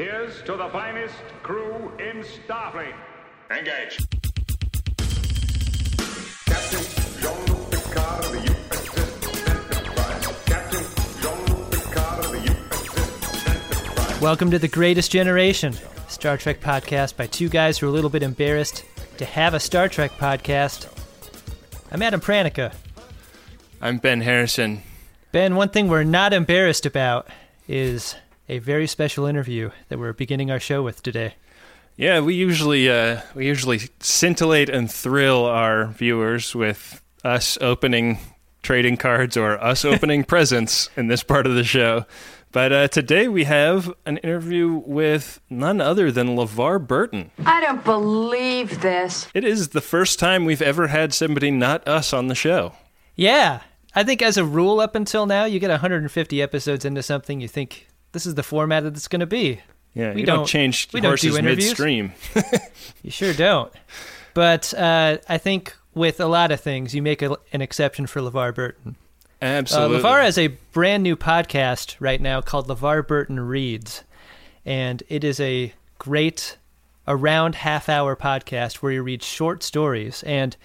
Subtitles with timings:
[0.00, 2.94] Here's to the finest crew in Starfleet.
[3.50, 3.98] Engage.
[6.46, 10.26] Captain Jean-Luc Picard of the USS Enterprise.
[10.46, 10.84] Captain
[11.20, 14.20] Jean-Luc Picard of the USS Enterprise.
[14.22, 15.74] Welcome to the Greatest Generation,
[16.08, 18.86] Star Trek podcast by two guys who are a little bit embarrassed
[19.18, 20.88] to have a Star Trek podcast.
[21.92, 22.72] I'm Adam Pranica.
[23.82, 24.80] I'm Ben Harrison.
[25.30, 27.28] Ben, one thing we're not embarrassed about
[27.68, 28.16] is
[28.50, 31.34] a very special interview that we're beginning our show with today.
[31.96, 38.18] Yeah, we usually uh, we usually scintillate and thrill our viewers with us opening
[38.62, 42.06] trading cards or us opening presents in this part of the show.
[42.52, 47.30] But uh, today we have an interview with none other than LeVar Burton.
[47.46, 49.28] I don't believe this.
[49.32, 52.72] It is the first time we've ever had somebody not us on the show.
[53.14, 53.60] Yeah,
[53.94, 57.46] I think as a rule up until now, you get 150 episodes into something, you
[57.46, 59.60] think this is the format that it's going to be.
[59.94, 62.12] Yeah, We you don't, don't- change we don't do horses midstream.
[63.02, 63.72] You sure don't.
[64.34, 68.20] But uh, I think with a lot of things, you make a, an exception for
[68.20, 68.96] LeVar Burton.
[69.42, 69.98] Uh, Absolutely.
[70.02, 74.04] LeVar has a brand new podcast right now called LeVar Burton Reads.
[74.66, 76.58] And it is a great,
[77.08, 80.22] around half hour podcast where he reads short stories.
[80.24, 80.56] And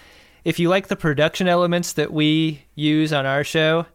[0.44, 3.86] if you like the production elements that we use on our show,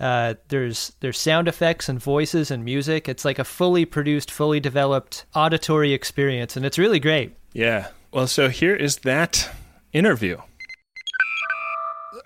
[0.00, 3.08] uh, there's there's sound effects and voices and music.
[3.08, 7.36] It's like a fully produced, fully developed auditory experience, and it's really great.
[7.52, 7.88] Yeah.
[8.12, 9.50] Well, so here is that
[9.92, 10.38] interview.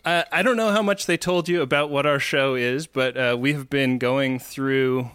[0.05, 3.17] Uh, I don't know how much they told you about what our show is, but
[3.17, 5.11] uh, we have been going through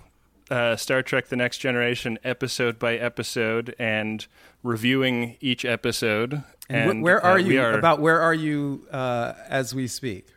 [0.49, 4.25] uh, Star Trek The Next Generation episode by episode and
[4.63, 6.43] reviewing each episode.
[6.69, 7.61] And, And wh- where uh, are we you?
[7.61, 10.27] About where are you uh, as we speak?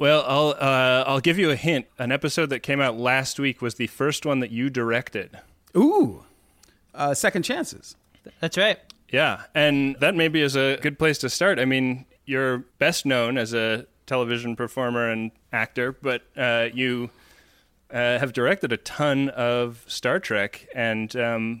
[0.00, 1.84] Well, I'll, uh, I'll give you a hint.
[1.98, 5.38] An episode that came out last week was the first one that you directed.
[5.76, 6.24] Ooh,
[6.94, 7.96] uh, second chances.
[8.40, 8.78] That's right.
[9.10, 11.58] Yeah, and that maybe is a good place to start.
[11.58, 17.10] I mean, you're best known as a television performer and actor, but uh, you
[17.92, 21.60] uh, have directed a ton of Star Trek, and um,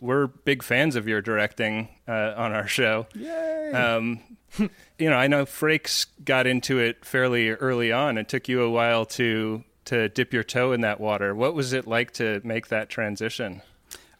[0.00, 3.06] we're big fans of your directing uh, on our show.
[3.14, 3.72] Yay!
[3.72, 4.20] Um,
[4.58, 8.18] you know, I know Frakes got into it fairly early on.
[8.18, 11.34] It took you a while to to dip your toe in that water.
[11.34, 13.62] What was it like to make that transition?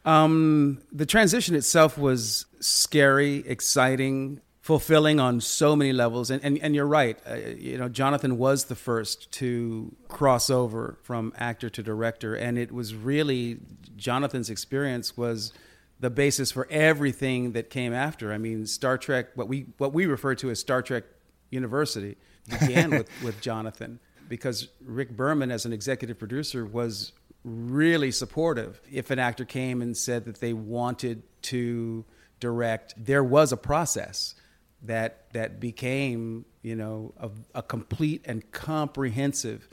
[0.03, 6.29] Um, the transition itself was scary, exciting, fulfilling on so many levels.
[6.29, 7.19] And and, and you're right.
[7.29, 12.57] Uh, you know, Jonathan was the first to cross over from actor to director, and
[12.57, 13.59] it was really
[13.97, 15.51] Jonathan's experience was
[15.99, 18.33] the basis for everything that came after.
[18.33, 21.03] I mean, Star Trek, what we what we refer to as Star Trek
[21.49, 22.17] University,
[22.47, 23.99] began with with Jonathan
[24.29, 27.11] because Rick Berman, as an executive producer, was
[27.43, 28.79] really supportive.
[28.91, 32.05] If an actor came and said that they wanted to
[32.39, 34.35] direct, there was a process
[34.83, 39.67] that that became, you know, a, a complete and comprehensive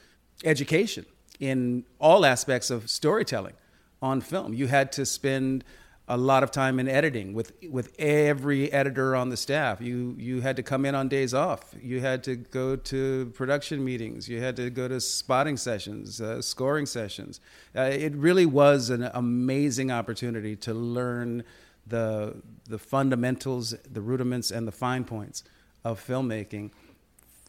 [0.45, 1.07] education
[1.41, 3.55] in all aspects of storytelling
[4.03, 4.55] on film.
[4.55, 5.65] You had to spend
[6.11, 9.81] a lot of time in editing with with every editor on the staff.
[9.81, 11.75] You you had to come in on days off.
[11.81, 14.29] You had to go to production meetings.
[14.29, 17.41] You had to go to spotting sessions, uh, scoring sessions.
[17.77, 21.45] Uh, it really was an amazing opportunity to learn
[21.89, 25.45] the the fundamentals, the rudiments, and the fine points
[25.85, 26.71] of filmmaking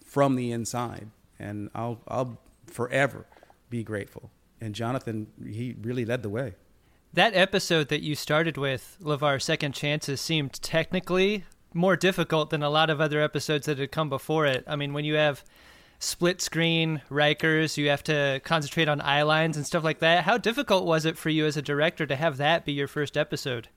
[0.06, 1.10] from the inside.
[1.40, 3.26] And I'll I'll forever
[3.70, 4.32] be grateful.
[4.62, 6.56] And Jonathan, he really led the way.
[7.14, 12.70] That episode that you started with, LeVar Second Chances, seemed technically more difficult than a
[12.70, 14.64] lot of other episodes that had come before it.
[14.68, 15.44] I mean, when you have
[16.00, 20.24] split screen Rikers, you have to concentrate on eye lines and stuff like that.
[20.24, 23.18] How difficult was it for you as a director to have that be your first
[23.18, 23.70] episode?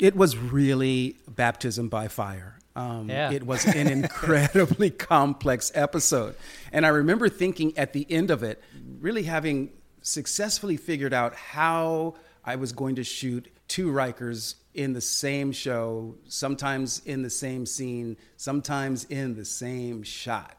[0.00, 2.58] It was really baptism by fire.
[2.76, 3.30] Um, Yeah.
[3.30, 6.34] It was an incredibly complex episode.
[6.72, 8.62] And I remember thinking at the end of it,
[9.00, 9.70] really having
[10.02, 16.16] successfully figured out how I was going to shoot two Rikers in the same show,
[16.26, 20.58] sometimes in the same scene, sometimes in the same shot.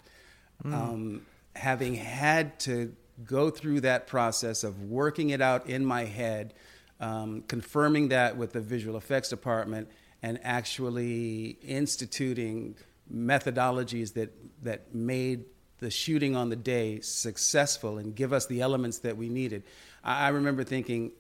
[0.64, 6.54] Um, having had to go through that process of working it out in my head,
[7.00, 9.90] um, confirming that with the visual effects department,
[10.22, 12.76] and actually instituting
[13.14, 14.32] methodologies that
[14.64, 15.46] that made
[15.80, 19.64] the shooting on the day successful and give us the elements that we needed.
[20.04, 21.12] I, I remember thinking,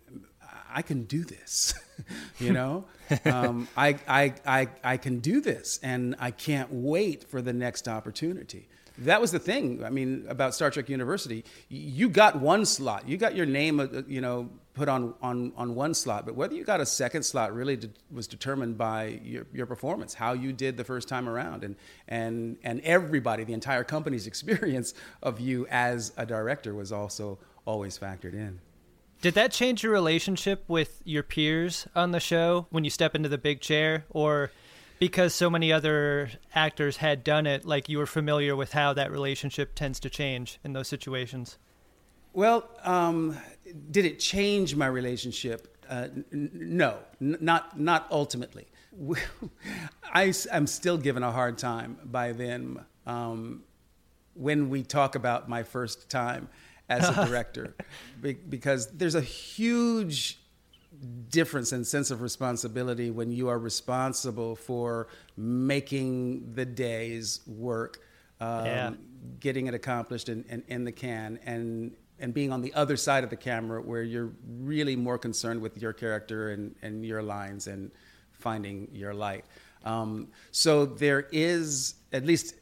[0.73, 1.73] I can do this,
[2.39, 2.85] you know.
[3.25, 7.87] um, I, I, I, I can do this, and I can't wait for the next
[7.87, 8.67] opportunity.
[8.99, 9.83] That was the thing.
[9.83, 13.07] I mean, about Star Trek University, you got one slot.
[13.07, 16.53] You got your name, uh, you know, put on, on, on one slot, but whether
[16.53, 20.53] you got a second slot really de- was determined by your, your performance, how you
[20.53, 21.75] did the first time around, and,
[22.07, 24.93] and, and everybody, the entire company's experience
[25.23, 28.59] of you as a director was also always factored in.
[29.21, 33.29] Did that change your relationship with your peers on the show when you step into
[33.29, 34.05] the big chair?
[34.09, 34.51] Or
[34.99, 39.11] because so many other actors had done it, like you were familiar with how that
[39.11, 41.57] relationship tends to change in those situations?
[42.33, 43.37] Well, um,
[43.91, 45.85] did it change my relationship?
[45.89, 48.67] Uh, n- no, n- not not ultimately.
[50.13, 53.63] I, am still given a hard time by them um,
[54.33, 56.47] when we talk about my first time
[56.87, 57.75] as a director,
[58.21, 60.39] be- because there's a huge
[61.29, 67.99] difference in sense of responsibility when you are responsible for making the day's work,
[68.39, 68.91] um, Yeah.
[69.41, 73.23] getting it accomplished in, in, in the can, and and being on the other side
[73.23, 77.67] of the camera where you're really more concerned with your character and, and your lines
[77.67, 77.91] and
[78.31, 79.45] finding your light.
[79.83, 82.55] Um, so there is, at least,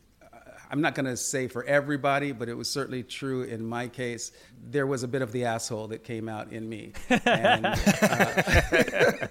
[0.73, 4.31] I'm not going to say for everybody, but it was certainly true in my case.
[4.71, 6.93] There was a bit of the asshole that came out in me.
[7.09, 7.75] And, uh,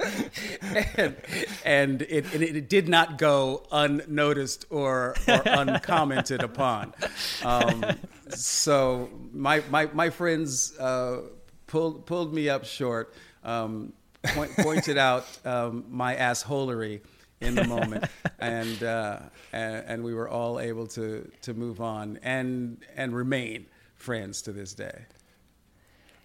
[0.97, 1.17] and,
[1.65, 6.95] and it, and it did not go unnoticed or, or uncommented upon.
[7.43, 7.87] Um,
[8.29, 11.23] so my, my, my friends uh,
[11.67, 13.93] pulled, pulled me up short, um,
[14.23, 17.01] point, pointed out um, my assholery
[17.43, 18.05] in the moment,
[18.39, 19.19] and, uh,
[19.53, 24.53] and and we were all able to to move on and and remain friends to
[24.53, 25.07] this day.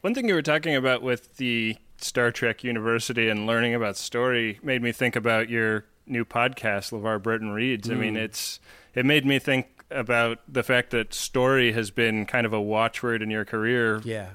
[0.01, 4.59] One thing you were talking about with the Star Trek University and learning about story
[4.63, 7.89] made me think about your new podcast, LeVar Burton Reads.
[7.89, 8.59] I mean, it's
[8.93, 13.21] it made me think about the fact that story has been kind of a watchword
[13.21, 14.31] in your career Yeah.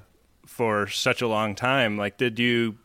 [0.47, 1.97] for such a long time.
[1.99, 2.79] Like, did you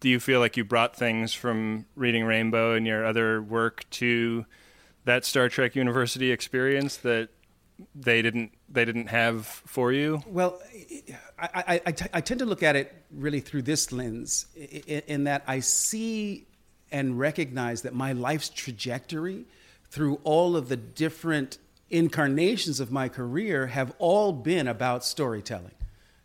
[0.00, 4.46] do you feel like you brought things from reading Rainbow and your other work to
[5.04, 7.28] that Star Trek University experience that
[7.94, 10.22] they didn't they didn't have for you?
[10.26, 10.60] Well,
[11.38, 14.82] I, I, I, t- I tend to look at it really through this lens, i-
[14.88, 16.46] i- in that I see
[16.92, 19.44] and recognize that my life's trajectory
[19.90, 21.58] through all of the different
[21.88, 25.74] incarnations of my career have all been about storytelling,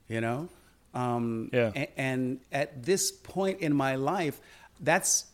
[0.07, 0.49] you know?
[0.95, 1.71] Um, Yeah.
[1.75, 4.39] a- and at this point in my life,
[4.79, 5.25] that's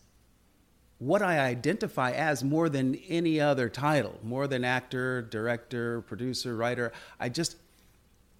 [0.97, 6.91] what I identify as more than any other title, more than actor, director, producer, writer.
[7.19, 7.55] I just,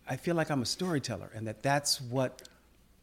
[0.07, 2.47] I feel like I'm a storyteller and that that's what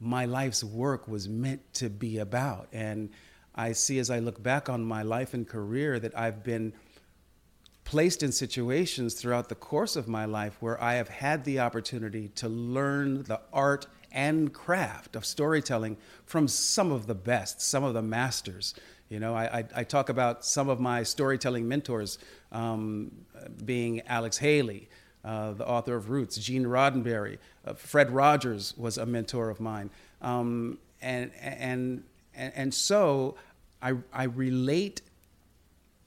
[0.00, 2.68] my life's work was meant to be about.
[2.72, 3.10] And
[3.54, 6.72] I see as I look back on my life and career that I've been
[7.82, 12.28] placed in situations throughout the course of my life where I have had the opportunity
[12.36, 17.94] to learn the art and craft of storytelling from some of the best, some of
[17.94, 18.74] the masters.
[19.08, 22.18] You know, I, I, I talk about some of my storytelling mentors
[22.52, 23.10] um,
[23.64, 24.88] being Alex Haley,
[25.24, 29.90] uh, the author of Roots, Gene Roddenberry, uh, Fred Rogers was a mentor of mine,
[30.22, 33.36] um, and, and and and so
[33.82, 35.02] I I relate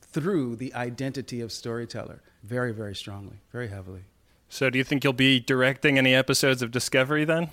[0.01, 4.03] through the identity of storyteller very very strongly, very heavily.
[4.51, 7.49] So, do you think you'll be directing any episodes of Discovery then?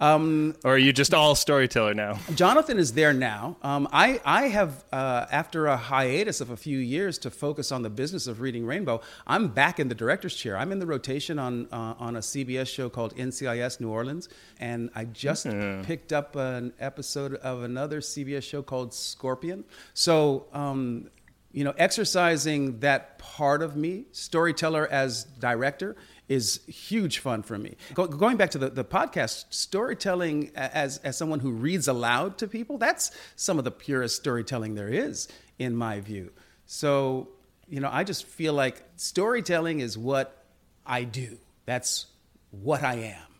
[0.00, 2.20] Um, Or are you just all storyteller now?
[2.36, 3.56] Jonathan is there now.
[3.62, 7.82] Um, I, I have, uh, after a hiatus of a few years to focus on
[7.82, 10.56] the business of reading Rainbow, I'm back in the director's chair.
[10.56, 14.28] I'm in the rotation on, uh, on a CBS show called NCIS New Orleans,
[14.60, 15.48] and I just
[15.82, 19.64] picked up an episode of another CBS show called Scorpion.
[19.94, 21.10] So, um,
[21.54, 25.94] you know, exercising that part of me, storyteller as director,
[26.28, 27.76] is huge fun for me.
[27.94, 32.48] Go, going back to the, the podcast, storytelling as, as someone who reads aloud to
[32.48, 35.28] people, that's some of the purest storytelling there is,
[35.60, 36.32] in my view.
[36.66, 37.28] So,
[37.68, 40.44] you know, I just feel like storytelling is what
[40.84, 41.38] I do.
[41.66, 42.06] That's
[42.50, 43.38] what I am,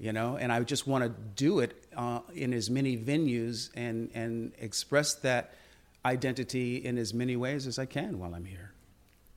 [0.00, 4.10] you know, and I just want to do it uh, in as many venues and,
[4.12, 5.54] and express that
[6.04, 8.72] identity in as many ways as I can while I'm here.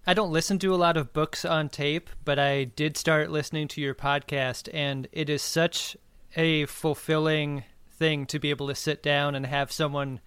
[0.06, 3.68] I don't listen to a lot of books on tape, but I did start listening
[3.70, 5.98] to your podcast, and it is such
[6.36, 10.22] a fulfilling thing to be able to sit down and have someone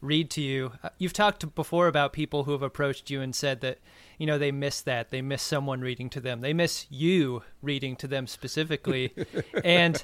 [0.00, 0.72] read to you.
[0.82, 3.78] Uh, You've talked before about people who have approached you and said that,
[4.18, 5.10] you know, they miss that.
[5.10, 6.40] They miss someone reading to them.
[6.40, 9.12] They miss you reading to them specifically.
[9.64, 10.02] and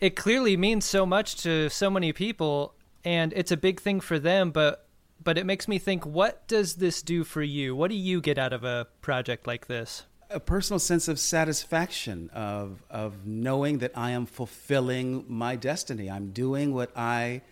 [0.00, 2.74] it clearly means so much to so many people,
[3.04, 4.86] and it's a big thing for them, but
[5.22, 8.38] but it makes me think what does this do for you what do you get
[8.38, 13.92] out of a project like this a personal sense of satisfaction of of knowing that
[13.94, 16.10] I am fulfilling my destiny.
[16.10, 17.42] I'm doing what I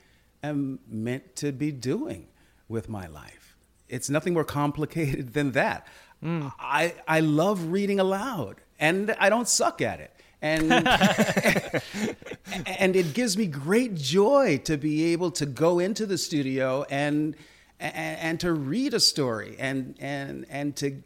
[0.42, 2.26] am meant to be doing
[2.69, 3.57] with my life.
[3.88, 5.87] It's nothing more complicated than that.
[6.23, 6.52] Mm.
[6.59, 10.12] I I love reading aloud, and I don't suck at it.
[10.40, 10.73] And
[12.66, 17.37] and it gives me great joy to be able to go into the studio and
[17.83, 21.03] and, and to read a story and and and to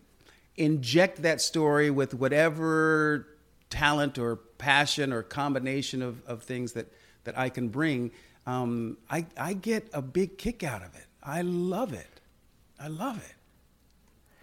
[0.56, 3.26] inject that story with whatever
[3.70, 6.90] talent or passion or combination of, of things that,
[7.24, 8.10] that I can bring,
[8.46, 11.06] um, I, I get a big kick out of it.
[11.22, 12.20] I love it.
[12.80, 13.34] I love it.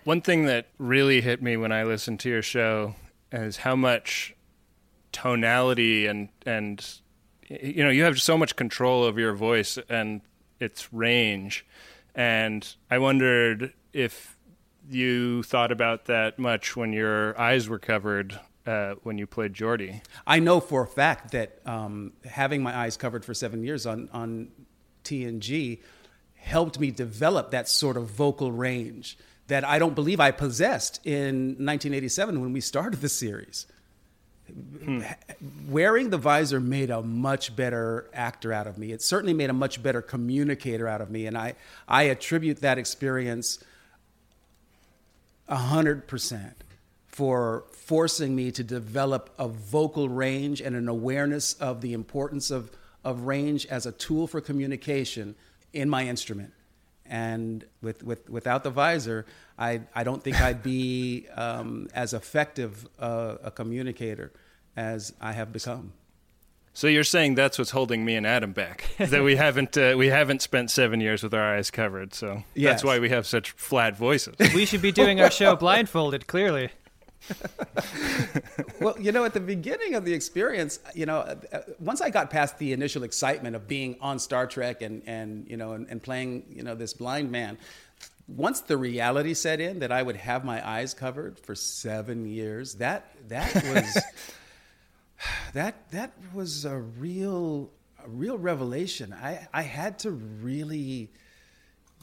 [0.04, 2.96] One thing that really hit me when I listened to your show
[3.32, 4.36] is how much
[5.12, 7.00] tonality and and
[7.48, 10.22] you know you have so much control over your voice and
[10.60, 11.66] its range
[12.16, 14.38] and I wondered if
[14.90, 20.02] you thought about that much when your eyes were covered uh, when you played Geordi.
[20.26, 24.10] I know for a fact that um, having my eyes covered for seven years on,
[24.14, 24.50] on
[25.04, 25.82] TNG
[26.36, 29.18] helped me develop that sort of vocal range
[29.48, 33.66] that I don't believe I possessed in 1987 when we started the series.
[35.68, 38.92] Wearing the visor made a much better actor out of me.
[38.92, 41.56] It certainly made a much better communicator out of me, and I,
[41.88, 43.64] I attribute that experience
[45.50, 46.64] hundred percent
[47.08, 52.72] for forcing me to develop a vocal range and an awareness of the importance of,
[53.04, 55.36] of range as a tool for communication
[55.72, 56.52] in my instrument.
[57.06, 59.26] And with, with, without the visor,
[59.60, 64.32] I, I don't think I'd be um, as effective uh, a communicator
[64.76, 65.94] as I have become.
[66.76, 70.08] So you're saying that's what's holding me and Adam back that we haven't uh, we
[70.08, 72.14] haven't spent seven years with our eyes covered.
[72.16, 72.72] So Yes.
[72.72, 74.36] that's why we have such flat voices.
[74.56, 76.72] We should be doing our show blindfolded, clearly.
[78.82, 82.10] well, you know, at the beginning of the experience, you know, uh, uh, once I
[82.10, 85.88] got past the initial excitement of being on Star Trek and, and you know, and,
[85.90, 87.58] and playing, you know, this blind man,
[88.28, 92.76] once the reality set in that I would have my eyes covered for seven years,
[92.76, 94.04] that that was
[95.54, 97.70] that that was a real
[98.04, 99.14] a real revelation.
[99.14, 101.10] I I had to really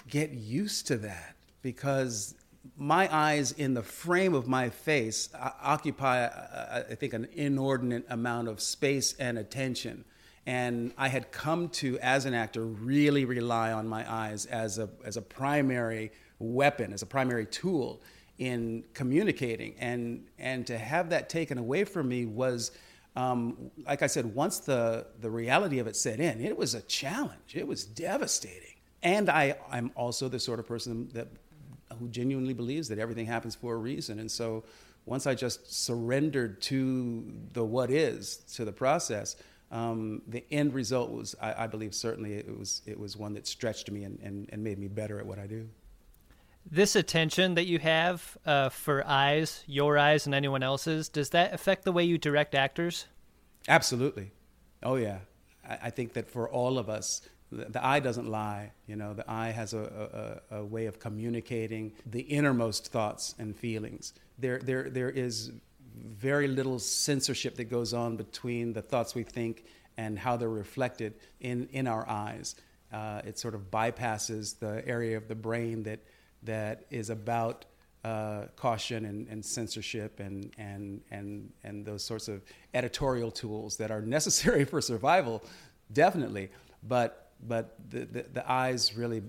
[0.09, 2.35] get used to that because
[2.77, 8.05] my eyes in the frame of my face uh, occupy, uh, I think, an inordinate
[8.09, 10.05] amount of space and attention.
[10.47, 14.89] And I had come to, as an actor, really rely on my eyes as a,
[15.05, 18.03] as a primary weapon, as a primary tool
[18.39, 19.75] in communicating.
[19.79, 22.73] And, and to have that taken away from me was,
[23.17, 26.83] um, like I said, once the, the reality of it set in, it was a
[26.83, 27.55] challenge.
[27.55, 28.77] It was devastating.
[29.03, 31.29] And I, I'm also the sort of person that
[31.99, 34.21] who genuinely believes that everything happens for a reason.
[34.21, 34.65] And so
[35.07, 39.37] once I just surrendered to the what is, to the process,
[39.71, 43.47] um, the end result was, I, I, believe, certainly it was, it was one that
[43.47, 45.69] stretched me and, and, and made me better at what I do.
[46.69, 51.53] This attention that you have uh, for eyes, your eyes, and anyone else's, does that
[51.53, 53.07] affect the way you direct actors?
[53.69, 54.31] Absolutely.
[54.83, 55.19] Oh, yeah.
[55.69, 58.73] I, I think that for all of us, the, eye doesn't lie.
[58.87, 63.57] You know, the eye has a, a, a way of communicating the innermost thoughts and
[63.57, 64.15] feelings.
[64.39, 65.53] There, there, there is
[65.97, 69.65] very little censorship that goes on between the thoughts we think
[69.97, 72.55] and how they're reflected in, in our eyes.
[72.93, 76.01] Uh, it sort of bypasses the area of the brain that,
[76.43, 77.65] that is about
[78.05, 82.43] uh, caution and, and, censorship and, and, and, and those sorts of
[82.73, 85.45] editorial tools that are necessary for survival,
[85.93, 86.51] definitely.
[86.83, 89.23] But but the, the, the, eyes really,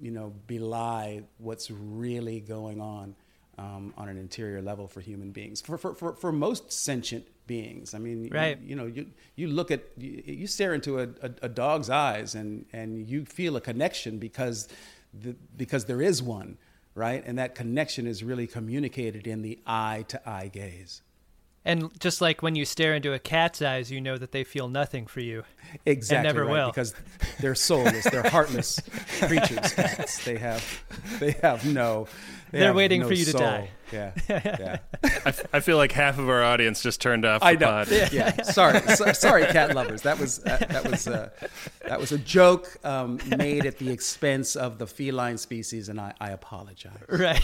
[0.00, 3.16] you know, belie what's really going on
[3.58, 7.94] um, on an interior level for human beings, for, for, for, for most sentient beings.
[7.94, 8.58] I mean, right.
[8.60, 11.90] you, you know, you, you look at, you, you stare into a, a, a, dog's
[11.90, 14.68] eyes and, and you feel a connection because,
[15.12, 16.58] the, because there is one,
[16.94, 17.22] right?
[17.26, 21.02] And that connection is really communicated in the eye to eye gaze.
[21.64, 24.68] And just like when you stare into a cat's eyes, you know that they feel
[24.68, 25.42] nothing for you.
[25.84, 26.26] Exactly.
[26.26, 26.68] Never right, will.
[26.68, 26.94] Because
[27.40, 28.80] they're soulless, they're heartless
[29.20, 29.74] creatures.
[29.74, 30.24] Cats.
[30.24, 30.84] They have,
[31.20, 32.06] they have no.
[32.50, 33.70] They They're have waiting no for you to die.
[33.92, 34.12] Yeah.
[34.28, 34.78] Yeah.
[35.04, 37.66] I, f- I feel like half of our audience just turned off the I know.
[37.66, 37.88] pod.
[38.12, 38.42] Yeah.
[38.42, 38.80] Sorry.
[38.96, 40.02] So, sorry, cat lovers.
[40.02, 41.30] That was uh, that was uh,
[41.86, 46.12] that was a joke um, made at the expense of the feline species, and I,
[46.20, 46.98] I apologize.
[47.08, 47.42] Right.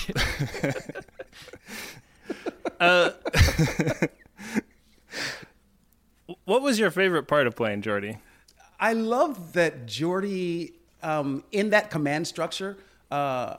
[6.44, 8.18] What was your favorite part of playing Geordi?
[8.80, 10.72] I love that Geordi
[11.02, 12.76] um, in that command structure
[13.10, 13.56] uh,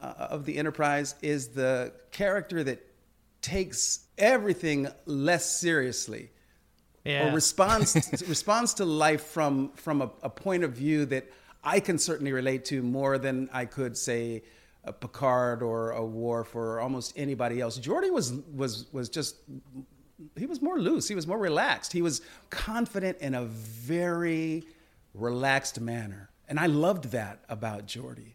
[0.00, 2.84] uh, of the Enterprise, is the character that
[3.42, 6.30] takes everything less seriously
[7.04, 7.28] Yeah.
[7.30, 7.94] or responds
[8.28, 11.24] responds to life from from a, a point of view that
[11.62, 14.42] I can certainly relate to more than I could say
[14.84, 17.78] a Picard or a Worf or almost anybody else.
[17.78, 19.36] Geordi was was was just
[20.36, 21.08] he was more loose.
[21.08, 21.92] He was more relaxed.
[21.92, 24.64] He was confident in a very
[25.14, 28.34] relaxed manner, and I loved that about Geordi.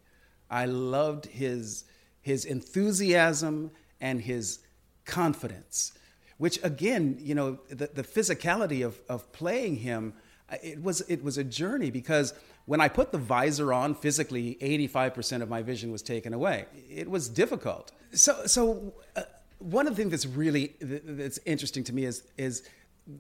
[0.52, 1.86] I loved his
[2.22, 4.60] his enthusiasm and his
[5.06, 5.94] confidence,
[6.38, 10.14] which again, you know, the, the physicality of, of playing him,
[10.52, 12.34] uh, it was it was a journey because
[12.66, 16.66] when I put the visor on physically, 85% of my vision was taken away.
[16.90, 17.92] It was difficult.
[18.14, 19.24] So so uh,
[19.60, 22.64] one of the things that's really that's interesting to me is is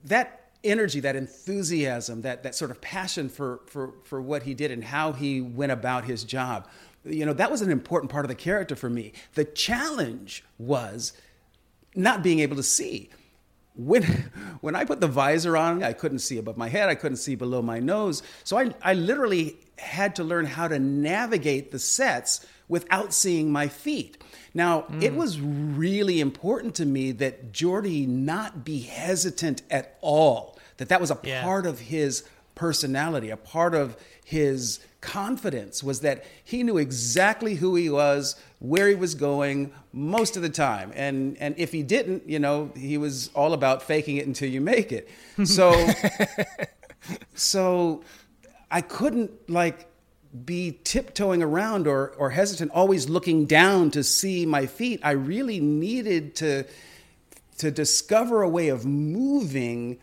[0.06, 4.72] that energy, that enthusiasm, that that sort of passion for for for what he did
[4.72, 6.68] and how he went about his job.
[7.06, 9.14] You know, that was an important part of the character for me.
[9.34, 11.14] The challenge was
[11.96, 13.10] not being able to see.
[13.76, 14.04] When
[14.62, 17.36] when I put the visor on, I couldn't see above my head, I couldn't see
[17.36, 18.22] below my nose.
[18.44, 23.68] So I I literally had to learn how to navigate the sets without seeing my
[23.68, 24.22] feet.
[24.54, 25.16] Now, it mm.
[25.16, 30.58] was really important to me that Geordi not be hesitant at all.
[30.78, 31.42] That that was a Yeah.
[31.44, 32.24] part of his
[32.56, 38.88] personality, a part of his confidence was that he knew exactly who he was, where
[38.88, 40.92] he was going most of the time.
[40.96, 44.62] And and if he didn't, you know, he was all about faking it until you
[44.62, 45.10] make it.
[45.46, 45.74] So
[47.34, 48.04] so
[48.70, 49.88] I couldn't like
[50.46, 55.02] be tiptoeing around or or hesitant, always looking down to see my feet.
[55.04, 56.66] I really needed to
[57.58, 60.00] to discover a way of moving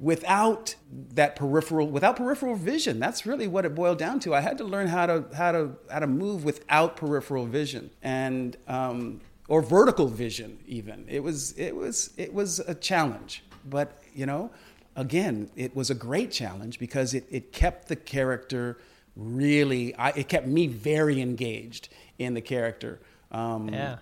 [0.00, 4.34] without that peripheral without peripheral vision that's really what it boiled down to.
[4.34, 8.56] I had to learn how to how to how to move without peripheral vision and
[8.66, 11.04] um, or vertical vision even.
[11.06, 14.50] It was it was it was a challenge but you know
[14.96, 18.78] again it was a great challenge because it, it kept the character
[19.14, 23.00] really I, it kept me very engaged in the character.
[23.30, 23.98] Um, Yeah.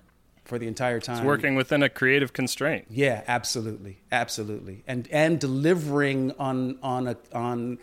[0.49, 2.87] For the entire time It's working within a creative constraint.
[2.89, 7.79] yeah, absolutely, absolutely, and and delivering on on a on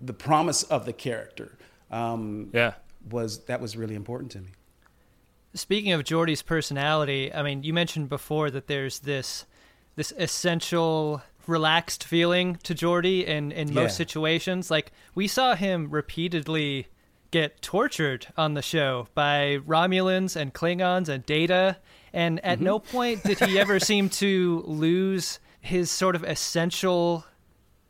[0.00, 1.58] the promise of the character.
[1.90, 2.72] Um, Yeah.
[3.10, 4.48] was that was really important to me.
[5.52, 9.44] Speaking of Geordi's personality, I mean, you mentioned before that there's this
[9.96, 13.96] this essential relaxed feeling to Geordi in in most Yeah.
[14.06, 14.70] situations.
[14.70, 16.86] Like we saw him repeatedly
[17.30, 21.76] get tortured on the show by Romulans and Klingons and Data,
[22.12, 27.24] and at no point did he ever seem to lose his sort of essential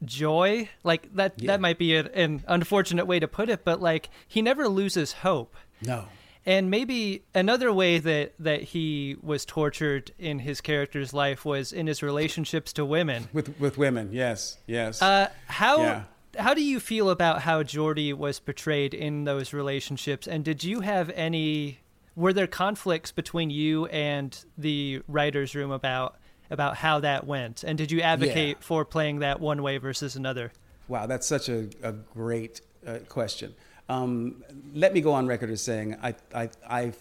[0.05, 0.69] joy.
[0.85, 1.49] Like that Yeah.
[1.49, 5.13] that might be a, an unfortunate way to put it, but like he never loses
[5.13, 5.57] hope.
[5.83, 6.07] No,
[6.47, 11.87] And maybe another way that, that he was tortured in his character's life was in
[11.87, 13.29] his relationships to women.
[13.33, 15.01] with with women, yes, yes.
[15.03, 16.03] Uh, how Yeah.
[16.37, 20.27] How do you feel about how Geordi was portrayed in those relationships?
[20.27, 21.79] And did you have any?
[22.15, 26.17] Were there conflicts between you and the writers' room about
[26.51, 27.65] about how that went?
[27.65, 28.63] And did you advocate Yeah.
[28.65, 30.53] for playing that one way versus another?
[30.89, 33.55] Wow, that's such a, a great uh, question.
[33.89, 34.43] Um,
[34.75, 36.93] let me go on record as saying I, I, I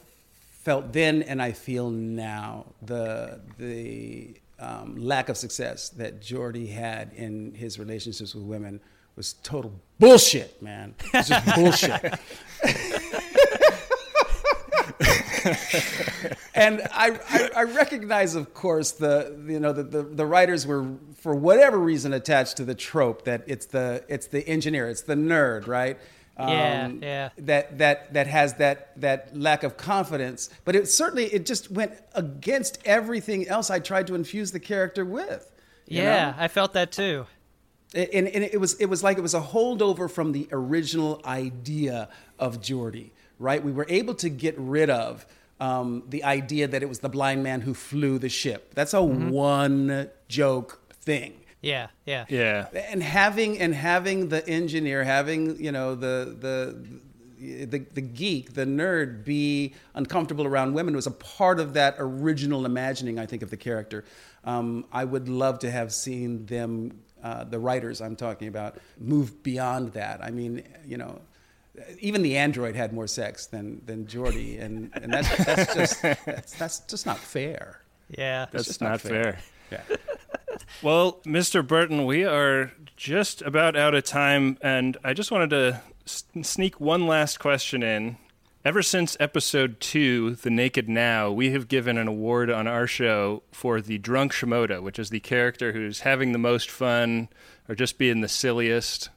[0.61, 7.13] felt then and I feel now the, the um, lack of success that Geordi had
[7.13, 8.81] in his relationships with women
[9.17, 10.95] was total bullshit, man.
[11.13, 12.13] It's just bullshit.
[16.55, 20.87] and I, I, I recognize, of course, the you know the, the, the writers were
[21.15, 25.15] for whatever reason attached to the trope that it's the it's the engineer, it's the
[25.15, 25.97] nerd, right?
[26.37, 27.29] Um, Yeah, yeah.
[27.39, 31.93] That that that has that that lack of confidence, but it certainly it just went
[32.13, 35.51] against everything else I tried to infuse the character with.
[35.87, 36.43] Yeah, know?
[36.43, 37.25] I felt that too.
[37.93, 42.09] And, and it was it was like it was a holdover from the original idea
[42.37, 43.63] of Geordi, right?
[43.63, 45.25] We were able to get rid of
[45.59, 48.73] um, the idea that it was the blind man who flew the ship.
[48.73, 51.33] That's a one joke thing.
[51.61, 52.25] Yeah, yeah.
[52.29, 52.67] Yeah.
[52.73, 56.99] And having and having the engineer, having you know the the
[57.39, 62.65] the, the geek, the nerd, be uncomfortable around women was a part of that original
[62.65, 63.19] imagining.
[63.19, 64.05] I think of the character.
[64.43, 69.43] Um, I would love to have seen them, uh, the writers I'm talking about, move
[69.43, 70.23] beyond that.
[70.23, 71.21] I mean, you know.
[71.99, 76.53] Even the android had more sex than than Geordi, and, and that's that's just that's,
[76.53, 77.81] that's just not fair.
[78.09, 78.47] Yeah.
[78.51, 79.39] That's just not, not fair.
[79.69, 79.87] fair.
[79.89, 79.97] Yeah.
[80.81, 81.65] Well, Mr.
[81.65, 85.81] Burton, we are just about out of time, and I just wanted to
[86.41, 88.17] sneak one last question in.
[88.65, 93.43] Ever since episode two, The Naked Now, we have given an award on our show
[93.51, 97.29] for the drunk Shimoda, which is the character who's having the most fun
[97.69, 99.09] or just being the silliest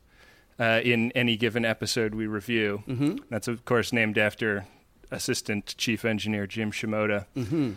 [0.61, 2.85] uh, in any given episode we review.
[2.87, 3.16] Mm-hmm.
[3.29, 4.66] That's, of course, named after
[5.11, 7.26] Assistant Chief Engineer Jim Shimoda.
[7.37, 7.72] Mm-hmm.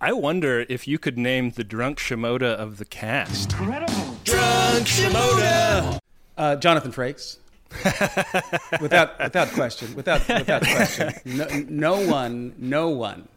[0.00, 3.52] I wonder if you could name the drunk Shimoda of the cast.
[3.52, 4.16] Incredible.
[4.24, 5.98] Drunk Shimoda!
[6.38, 7.38] Uh, Jonathan Frakes.
[8.80, 13.28] without without question, without without question, no, no one, no one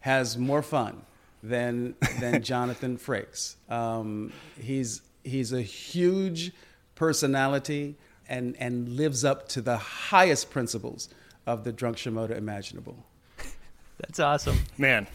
[0.00, 1.02] has more fun
[1.42, 3.56] than than Jonathan Frakes.
[3.70, 6.52] Um, he's he's a huge
[6.94, 7.96] personality
[8.28, 11.08] and and lives up to the highest principles
[11.46, 13.04] of the drunk Shimoda imaginable.
[13.98, 14.58] That's awesome.
[14.76, 15.06] Man,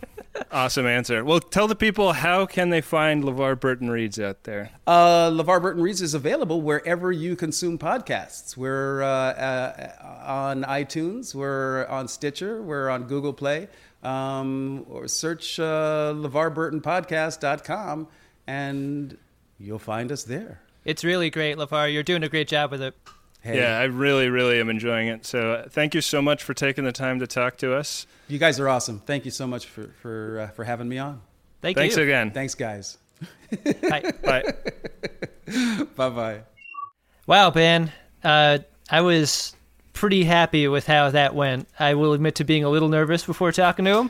[0.52, 1.24] awesome answer.
[1.24, 4.72] Well, tell the people how can they find LeVar Burton Reads out there?
[4.88, 8.58] Uh, LeVar Burton Reads is available wherever you consume podcasts.
[8.58, 13.67] We're uh, uh, on iTunes, we're on Stitcher, we're on Google Play,
[14.02, 18.08] um, or search uh, LeVarBurtonPodcast.com
[18.48, 19.17] and
[19.60, 20.62] you'll find us there.
[20.84, 21.94] It's really great, LeVar.
[21.94, 22.96] You're doing a great job with it.
[23.42, 25.26] Hey, Yeah, I really, really am enjoying it.
[25.26, 28.06] So uh, thank you so much for taking the time to talk to us.
[28.28, 29.00] you guys are awesome.
[29.00, 31.22] Thank you so much for, for, uh, for having me on.
[31.62, 31.82] Thank you.
[31.82, 32.04] Thanks you.
[32.04, 32.32] again.
[32.32, 32.98] Thanks, guys.
[33.90, 34.12] Bye.
[34.24, 34.44] Bye.
[35.96, 36.42] Bye bye.
[37.28, 37.92] Wow, Ben.
[38.24, 39.56] Uh, I was
[39.94, 41.68] pretty happy with how that went.
[41.80, 44.10] I will admit to being a little nervous before talking to him.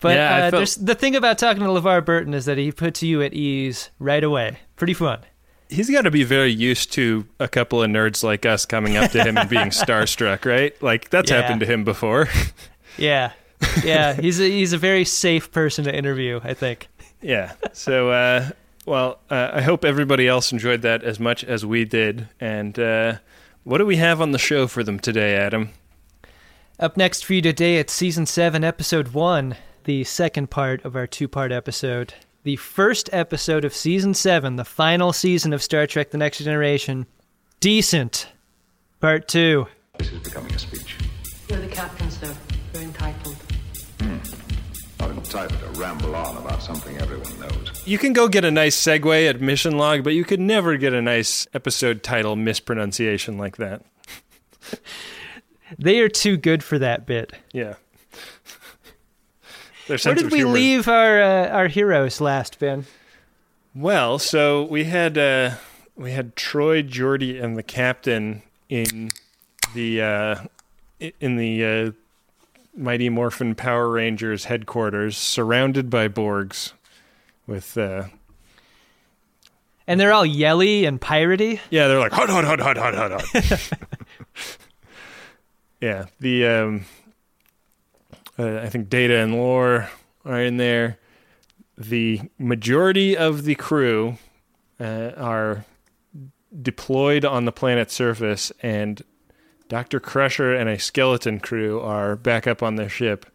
[0.00, 2.72] But Yeah, uh, felt- there's, the thing about talking to LeVar Burton is that he
[2.72, 4.58] puts you at ease right away.
[4.76, 5.20] Pretty fun.
[5.70, 9.10] He's got to be very used to a couple of nerds like us coming up
[9.12, 10.80] to him and being starstruck, right?
[10.82, 11.40] Like that's Yeah.
[11.42, 12.28] happened to him before.
[12.98, 13.32] Yeah.
[13.84, 14.14] Yeah.
[14.14, 16.88] he's, a, he's a very safe person to interview, I think.
[17.22, 17.52] yeah.
[17.72, 18.50] So, uh,
[18.84, 22.28] well, uh, I hope everybody else enjoyed that as much as we did.
[22.40, 23.18] And uh,
[23.64, 25.70] what do we have on the show for them today, Adam?
[26.78, 31.06] Up next for you today, it's season seven, episode one, the second part of our
[31.06, 32.14] two part episode.
[32.42, 37.06] The first episode of season seven, the final season of Star Trek The Next Generation.
[37.60, 38.28] Decent.
[38.98, 39.66] Part two.
[39.98, 40.96] This is becoming a speech.
[41.48, 42.34] You're the captain, sir.
[42.72, 43.36] You're entitled.
[44.00, 44.16] Hmm.
[45.00, 47.86] I'm entitled to ramble on about something everyone knows.
[47.86, 50.94] You can go get a nice segue at Mission Log, but you could never get
[50.94, 53.84] a nice episode title mispronunciation like that.
[55.78, 57.32] They are too good for that bit.
[57.52, 57.74] Yeah.
[59.90, 62.86] Where did we humor- leave our uh, our heroes last, Ben?
[63.74, 65.52] Well, so we had uh,
[65.96, 69.10] we had Troi, Geordi, and the captain in
[69.74, 70.34] the uh,
[71.20, 71.90] in the uh,
[72.76, 76.72] Mighty Morphin Power Rangers headquarters, surrounded by Borgs,
[77.46, 78.04] with uh,
[79.86, 81.60] And they're all yelly and piratey.
[81.70, 83.72] yeah, they're like hot, hot, hot, hot, hot, hot, hot.
[85.80, 86.84] yeah, the um,
[88.40, 89.90] uh, I think Data and Lore
[90.24, 90.98] are in there.
[91.76, 94.16] The majority of the crew
[94.78, 95.64] uh, are
[96.62, 99.02] deployed on the planet's surface, and
[99.68, 103.26] Doctor Crusher and a skeleton crew are back up on their ship,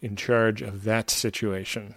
[0.00, 1.94] in charge of that situation.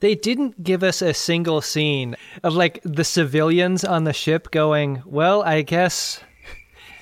[0.00, 5.02] They didn't give us a single scene of like the civilians on the ship going,
[5.06, 6.20] "Well, I guess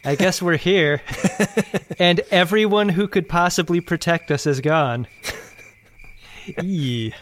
[0.05, 1.03] I guess we're here."
[1.99, 5.07] and everyone who could possibly protect us is gone.
[6.63, 7.15] Eee.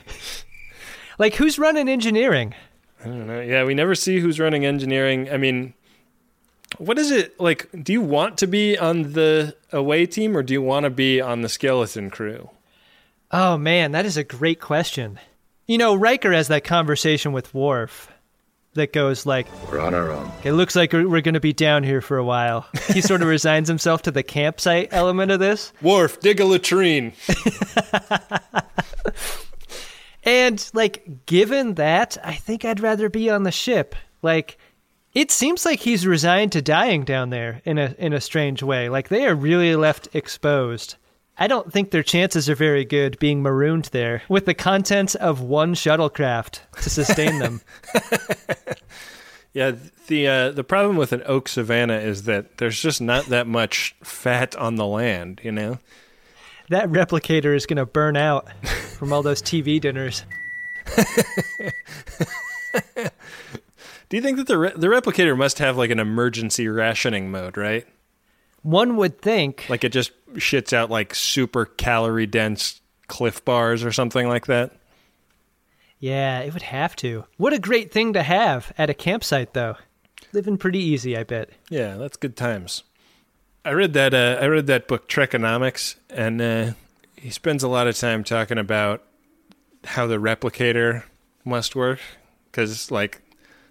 [1.18, 2.54] Like who's running engineering?
[3.00, 3.40] I don't know.
[3.40, 5.30] Yeah, we never see who's running engineering.
[5.30, 5.74] I mean,
[6.78, 7.68] what is it like?
[7.82, 11.20] Do you want to be on the away team or do you want to be
[11.20, 12.50] on the skeleton crew?
[13.30, 15.18] Oh man, that is a great question.
[15.66, 18.08] You know, Riker has that conversation with Worf
[18.74, 20.31] that goes like, We're on our own.
[20.44, 22.66] It looks like we're going to be down here for a while.
[22.88, 25.72] He sort of resigns himself to the campsite element of this.
[25.83, 27.12] Worf dig a latrine.
[30.24, 33.94] And, like, given that, I think I'd rather be on the ship.
[34.20, 34.59] Like,
[35.14, 38.88] it seems like he's resigned to dying down there in a in a strange way.
[38.88, 40.96] Like they are really left exposed.
[41.38, 45.40] I don't think their chances are very good being marooned there with the contents of
[45.40, 47.61] one shuttlecraft to sustain them.
[49.55, 49.72] Yeah,
[50.09, 53.96] the uh, the problem with an oak savanna is that there's just not that much
[54.05, 55.79] fat on the land, you know.
[56.68, 58.46] that replicator is going to burn out
[58.98, 60.22] from all those TV dinners.
[64.09, 67.57] Do you think that the re- the replicator must have like an emergency rationing mode,
[67.57, 67.87] right?
[68.62, 73.92] One would think Like it just shits out like super calorie dense cliff bars or
[73.92, 74.73] something like that.
[76.01, 77.25] Yeah, it would have to.
[77.38, 79.77] What a great thing to have at a campsite, though.
[80.33, 81.51] Living pretty easy, I bet.
[81.71, 82.85] Yeah, that's good times.
[83.64, 84.14] I read that.
[84.14, 86.73] Uh, I read that book Trekonomics, and uh,
[87.16, 89.03] he spends a lot of time talking about
[89.85, 91.03] how the replicator
[91.44, 91.99] must work,
[92.47, 93.21] because like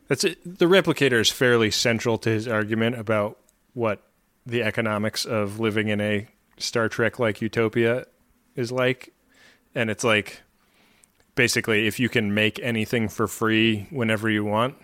[0.08, 0.40] that's it.
[0.44, 3.38] the replicator is fairly central to his argument about
[3.74, 4.02] what
[4.48, 8.06] the economics of living in a Star Trek like utopia
[8.56, 9.14] is like,
[9.76, 10.42] and it's like
[11.36, 14.76] basically if you can make anything for free whenever you want,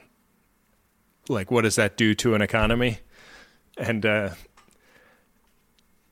[1.30, 3.00] like what does that do to an economy?
[3.78, 4.32] And uh,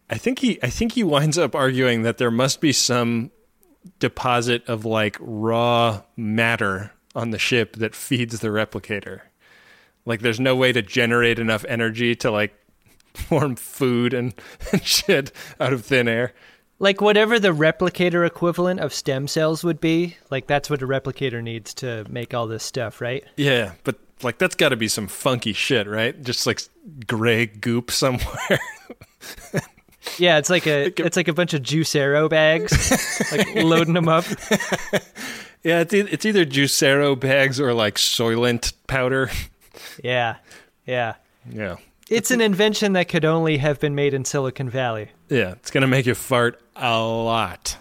[0.10, 3.32] I think he I think he winds up arguing that there must be some
[4.00, 9.22] deposit of like raw matter on the ship that feeds the replicator.
[10.06, 12.56] Like there's no way to generate enough energy to like
[13.17, 14.34] form food and,
[14.71, 16.34] and shit out of thin air.
[16.80, 21.41] Like whatever the replicator equivalent of stem cells would be, like that's what a replicator
[21.43, 23.24] needs to make all this stuff, right?
[23.38, 26.19] Yeah, but like that's got to be some funky shit, right?
[26.24, 26.62] Just like
[27.06, 28.60] gray goop somewhere.
[30.17, 34.26] Yeah, it's like a it's like a bunch of Juicero bags, like loading them up.
[35.63, 39.30] yeah, it's, e- it's either Juicero bags or like Soylent powder.
[40.04, 40.38] Yeah,
[40.86, 41.15] yeah.
[41.50, 41.76] Yeah.
[42.12, 45.12] It's an invention that could only have been made in Silicon Valley.
[45.30, 47.78] Yeah, it's going to make you fart a lot.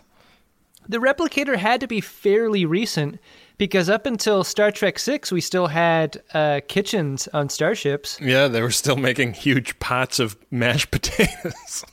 [0.89, 3.19] The replicator had to be fairly recent
[3.59, 8.19] because up until Star Trek Six, we still had uh, kitchens on starships.
[8.21, 11.85] Yeah, they were still making huge pots of mashed potatoes.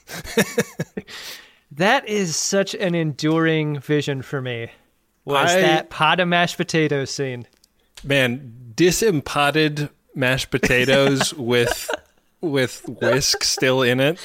[1.71, 4.71] That is such an enduring vision for me.
[5.26, 7.47] Was I- that pot of mashed potatoes scene?
[8.04, 11.89] Man, disempotted mashed potatoes with
[12.41, 14.19] with whisk still in it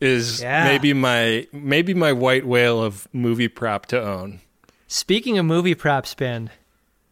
[0.00, 0.64] is Yeah.
[0.64, 4.40] maybe my maybe my white whale of movie prop to own.
[4.88, 6.50] Speaking of movie props, Ben,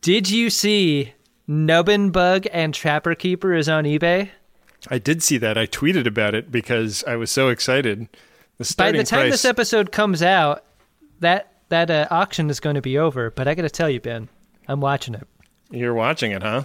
[0.01, 1.15] did you see
[1.47, 4.31] Nubbin Bug and Trapper Keeper is on eBay?
[4.91, 5.57] I did see that.
[5.57, 8.07] I tweeted about it because I was so excited.
[8.59, 10.63] The By the time price, this episode comes out,
[11.21, 13.31] that that uh, auction is going to be over.
[13.31, 14.29] But I got to tell you, Ben,
[14.69, 15.27] I'm watching it.
[15.71, 16.65] you're watching it, huh?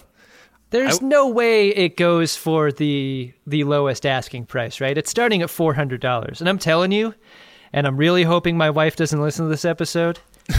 [0.72, 4.98] There's no way it goes for the the lowest asking price, right?
[4.98, 7.16] It's starting at four hundred dollars, and I'm telling you,
[7.74, 10.20] and I'm really hoping my wife doesn't listen to this episode.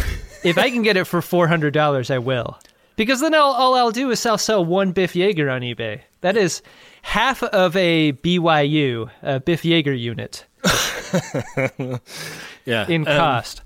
[0.45, 2.59] if I can get it for four hundred dollars, I will,
[2.97, 6.01] because then I'll, all I'll do is I'll sell one Biff Yeager on eBay.
[6.23, 6.61] That is
[7.03, 10.45] half of a BYU, a Biff Yeager unit
[12.67, 12.87] Yeah.
[12.89, 13.63] in Um, cost.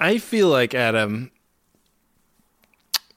[0.00, 1.30] I feel like Adam,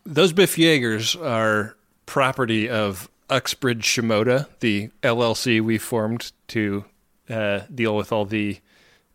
[0.06, 1.77] those Biff Yeagers are
[2.08, 6.86] property of Uxbridge Shimoda, the LLC we formed to
[7.30, 8.58] uh, deal with all the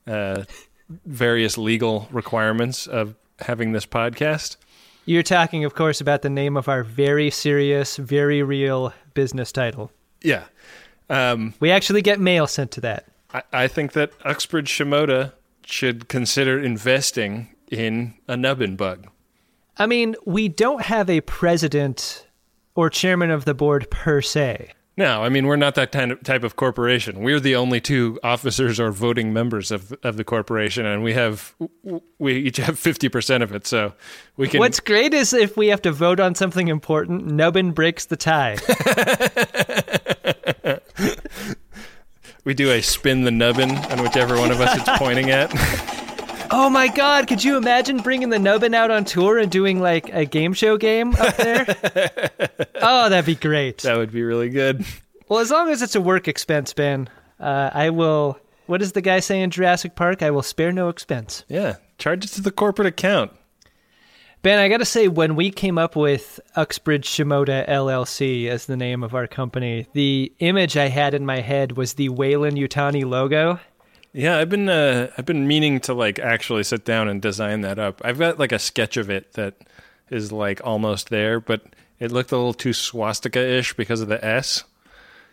[0.07, 0.45] uh,
[1.07, 4.57] various legal requirements of having this podcast.
[5.05, 9.91] You're talking, of course, about the name of our very serious, very real business title.
[10.23, 10.45] Yeah.
[11.11, 13.07] Um, We actually get mail sent to that.
[13.35, 15.33] I, I think that Uxbridge Shimoda
[15.65, 19.09] should consider investing in a nubbin bug.
[19.79, 22.27] I mean, we don't have a president
[22.75, 24.73] or chairman of the board per se.
[24.97, 27.21] No, I mean we're not that kind of type of corporation.
[27.21, 31.55] We're the only two officers or voting members of of the corporation, and we have
[32.19, 33.67] we each have fifty percent of it.
[33.67, 33.95] So
[34.37, 34.61] we can.
[34.61, 38.59] What's great is if we have to vote on something important, Nubbin breaks the tie.
[42.45, 45.51] we do a spin the nubbin on whichever one of us it's pointing at.
[46.53, 50.09] oh my god, could you imagine bringing the Nubbin out on tour and doing like
[50.13, 51.67] a game show game up there?
[52.77, 53.79] oh, that'd be great.
[53.79, 54.85] that would be really good.
[55.29, 57.09] Well, as long as it's a work expense, Ben,
[57.41, 58.39] uh, I will.
[58.67, 60.23] What does the guy say in Jurassic Park?
[60.23, 61.45] I will spare no expense.
[61.49, 63.33] Yeah, charge it to the corporate account.
[64.43, 68.77] Ben, I got to say, when we came up with Uxbridge Shimoda LLC as the
[68.77, 73.05] name of our company, the image I had in my head was the Weyland Yutani
[73.05, 73.61] logo.
[74.13, 77.79] Yeah, I've been uh, I've been meaning to like actually sit down and design that
[77.79, 78.03] up.
[78.05, 79.55] I've got like a sketch of it that
[80.11, 81.63] is like almost there, but
[81.99, 84.65] it looked a little too swastika-ish because of the S.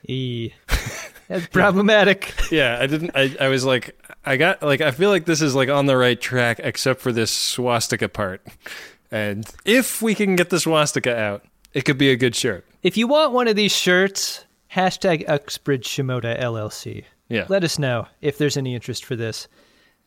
[0.07, 0.51] E.
[1.27, 2.33] That's problematic.
[2.51, 3.11] Yeah, I didn't.
[3.13, 5.97] I, I was like, I got like, I feel like this is like on the
[5.97, 8.45] right track, except for this swastika part.
[9.11, 12.65] And if we can get the swastika out, it could be a good shirt.
[12.81, 17.03] If you want one of these shirts, hashtag Uxbridge Shimoda LLC.
[17.29, 19.47] Yeah, Let us know if there's any interest for this.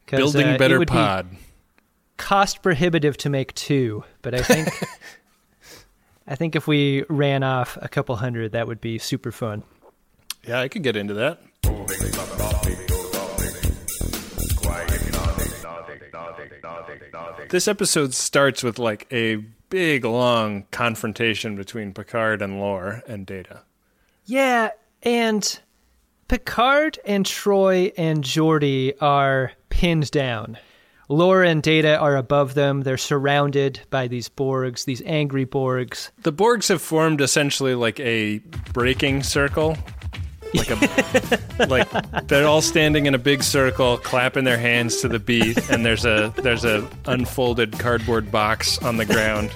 [0.06, 1.28] building uh, it better pod.
[2.16, 4.68] cost prohibitive to make two, but I think
[6.26, 9.62] I think if we ran off a couple hundred, that would be super fun.
[10.46, 11.40] Yeah, I could get into that.
[17.50, 19.36] This episode starts with like a
[19.68, 23.62] big long confrontation between Picard and Lore and Data.
[24.24, 24.70] Yeah,
[25.02, 25.60] and
[26.28, 30.58] Picard and Troi and Geordi are pinned down.
[31.08, 32.82] Lore and Data are above them.
[32.82, 36.10] They're surrounded by these Borgs, these angry Borgs.
[36.22, 38.38] The Borgs have formed essentially like a
[38.72, 39.76] breaking circle.
[40.54, 45.18] Like a like they're all standing in a big circle, clapping their hands to the
[45.18, 49.50] beat, and there's a there's a unfolded cardboard box on the ground.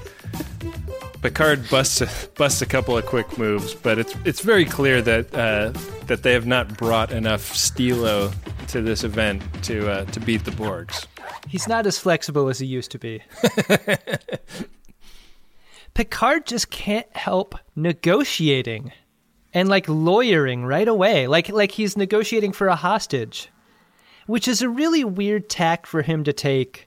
[1.26, 5.34] Picard busts a, busts a couple of quick moves, but it's it's very clear that
[5.34, 5.72] uh,
[6.06, 8.30] that they have not brought enough stilo
[8.68, 11.08] to this event to uh, to beat the Borgs.
[11.48, 13.24] He's not as flexible as he used to be.
[15.94, 18.92] Picard just can't help negotiating
[19.52, 23.50] and like lawyering right away, like like he's negotiating for a hostage,
[24.28, 26.86] which is a really weird tack for him to take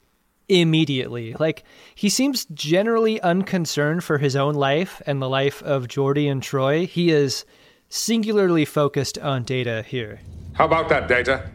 [0.50, 1.36] immediately.
[1.40, 1.64] Like
[1.96, 6.88] he seems generally unconcerned for his own life and the life of Geordi and Troi.
[6.88, 7.46] He is
[7.88, 10.20] singularly focused on Data here.
[10.54, 11.50] How about that, Data?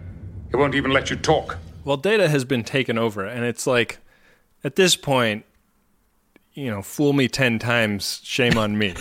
[0.51, 1.59] He won't even let you talk.
[1.85, 3.99] Well, data has been taken over, and it's like,
[4.63, 5.45] at this point,
[6.55, 8.95] you know, fool me ten times, shame on me.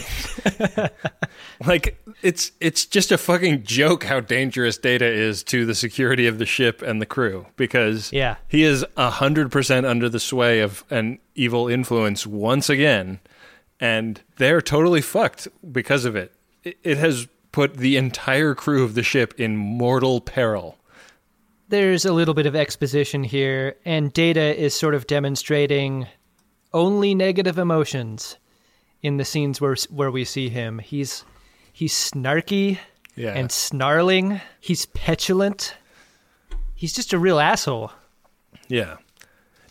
[1.66, 6.38] like it's it's just a fucking joke how dangerous data is to the security of
[6.40, 8.36] the ship and the crew because Yeah.
[8.48, 13.20] he is a hundred percent under the sway of an evil influence once again,
[13.80, 16.34] and they're totally fucked because of it.
[16.64, 20.78] It, it has put the entire crew of the ship in mortal peril.
[21.70, 26.08] there's a little bit of exposition here, and Data is sort of demonstrating
[26.74, 28.38] only negative emotions
[29.02, 30.80] in the scenes where where we see him.
[30.80, 31.24] He's
[31.72, 32.80] he's snarky
[33.16, 33.34] Yeah.
[33.34, 34.42] and snarling.
[34.60, 35.76] He's petulant.
[36.76, 37.92] He's just a real asshole.
[38.68, 38.98] Yeah.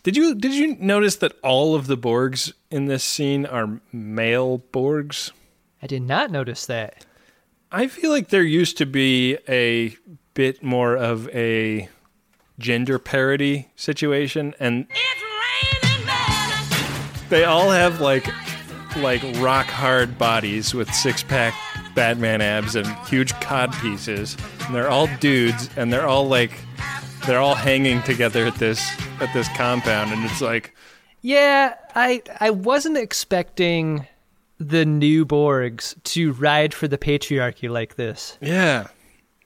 [0.03, 4.61] Did you did you notice that all of the Borgs in this scene are male
[4.71, 5.31] Borgs?
[5.81, 7.05] I did not notice that.
[7.71, 9.95] I feel like there used to be a
[10.33, 11.89] bit more of a
[12.59, 14.87] gender parity situation and
[17.33, 18.27] they all have like
[18.97, 21.55] like rock hard bodies with six pack
[21.95, 24.37] Batman abs and huge cod pieces.
[24.67, 26.51] And they're all dudes and they're all like
[27.25, 28.87] they're all hanging together at this
[29.19, 30.75] at this compound and it's like
[31.23, 34.05] Yeah, I I wasn't expecting
[34.59, 38.37] the new Borgs to ride for the patriarchy like this.
[38.41, 38.89] Yeah.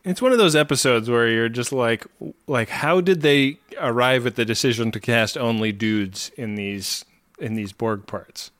[0.03, 2.05] It's one of those episodes where you're just like
[2.47, 7.05] like how did they arrive at the decision to cast only dudes in these
[7.39, 8.51] in these Borg parts?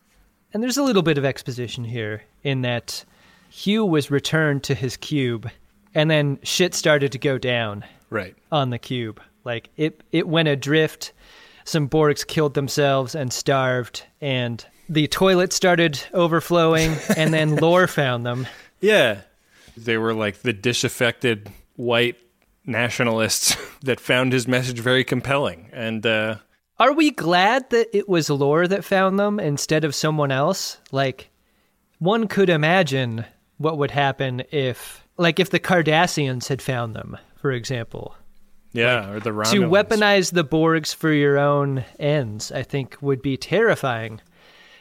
[0.53, 3.03] And there's a little bit of exposition here in that
[3.49, 5.49] Hugh was returned to his cube
[5.93, 8.35] and then shit started to go down Right.
[8.51, 9.21] on the cube.
[9.43, 11.11] Like it it went adrift.
[11.65, 18.25] Some Borgs killed themselves and starved and the toilet started overflowing and then Lore found
[18.25, 18.47] them.
[18.79, 19.21] Yeah.
[19.75, 22.15] They were like the disaffected white
[22.65, 25.69] nationalists that found his message very compelling.
[25.73, 26.37] And uh
[26.79, 30.77] Are we glad that it was Lore that found them instead of someone else?
[30.91, 31.29] Like,
[31.99, 33.25] one could imagine
[33.57, 38.15] what would happen if, like, if the Cardassians had found them, for example.
[38.73, 39.51] yeah, or the Romulans.
[39.51, 44.21] To weaponize the Borgs for your own ends, I think, would be terrifying.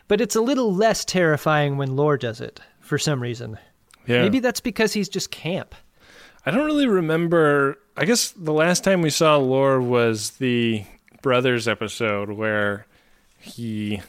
[0.09, 3.59] But it's a little less terrifying when Lore does it, for some reason.
[4.06, 4.20] Yeah.
[4.22, 5.74] Maybe that's because he's just camp.
[6.44, 7.78] I don't really remember.
[7.96, 10.85] I guess the last time we saw Lore was the
[11.22, 12.87] Brothers episode where
[13.38, 14.02] he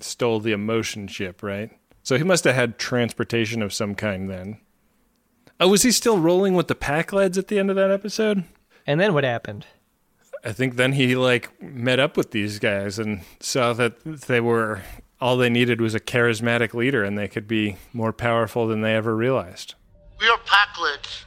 [0.00, 1.70] stole the emotion chip, right?
[2.02, 4.58] So he must have had transportation of some kind then.
[5.60, 8.44] Oh, was he still rolling with the Pakleds at the end of that episode?
[8.86, 9.66] And then what happened?
[10.44, 14.82] I think then he like met up with these guys and saw that they were
[15.20, 18.96] all they needed was a charismatic leader and they could be more powerful than they
[18.96, 19.76] ever realized.
[20.18, 21.24] We are Pakleds.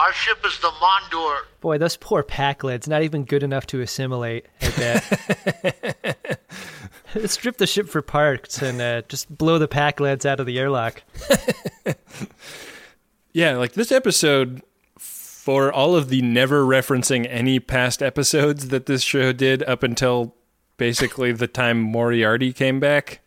[0.00, 1.40] Our ship is the Mondor.
[1.60, 6.40] Boy, those poor Pakleds, not even good enough to assimilate, I bet.
[7.26, 11.02] Strip the ship for parts and uh, just blow the Pakleds out of the airlock.
[13.32, 14.62] Yeah, like this episode,
[14.98, 20.34] for all of the never referencing any past episodes that this show did up until
[20.76, 23.20] basically the time Moriarty came back,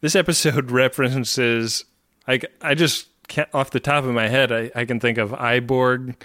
[0.00, 1.84] this episode references.
[2.26, 3.09] I, I just can't,
[3.52, 6.24] off the top of my head, I, I can think of I, Borg,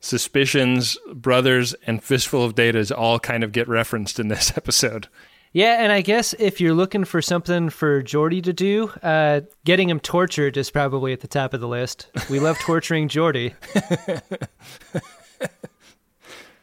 [0.00, 5.08] Suspicions, Brothers, and Fistful of Datas all kind of get referenced in this episode.
[5.52, 9.88] Yeah, and I guess if you're looking for something for Geordi to do, uh, getting
[9.88, 12.08] him tortured is probably at the top of the list.
[12.28, 13.54] We love torturing Geordi.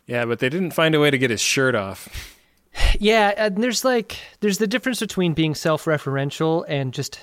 [0.06, 2.38] Yeah, but they didn't find a way to get his shirt off.
[3.00, 7.20] Yeah, and there's like there's the difference between being self-referential and just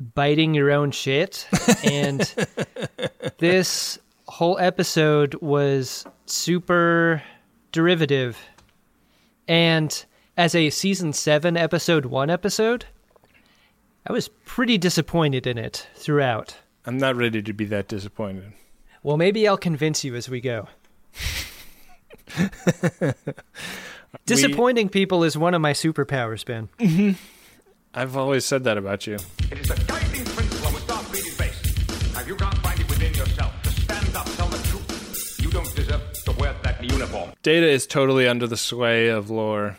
[0.00, 1.46] biting your own shit.
[1.84, 2.20] And
[3.38, 7.22] this whole episode was super
[7.72, 8.38] derivative.
[9.46, 10.04] And
[10.36, 12.86] as a season 7 episode 1 episode,
[14.06, 16.56] I was pretty disappointed in it throughout.
[16.86, 18.52] I'm not ready to be that disappointed.
[19.02, 20.68] Well, maybe I'll convince you as we go.
[24.26, 26.68] Disappointing people is one of my superpowers, Ben.
[26.78, 27.12] Mm-hmm.
[27.96, 29.14] I've always said that about you.
[29.50, 32.14] It is the guiding principle of a Starfleet is based.
[32.14, 35.38] Now, if you can't find it within yourself to stand up, tell the truth.
[35.40, 37.30] You don't deserve to wear that uniform.
[37.42, 39.78] Data is totally under the sway of lore.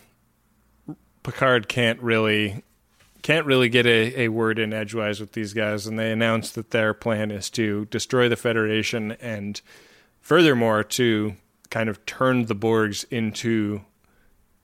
[1.23, 2.63] Picard can't really
[3.21, 6.69] can't really get a, a word in edgewise with these guys, and they announced that
[6.69, 9.61] their plan is to destroy the Federation and
[10.21, 11.33] furthermore to
[11.71, 13.81] kind of turn the Borgs into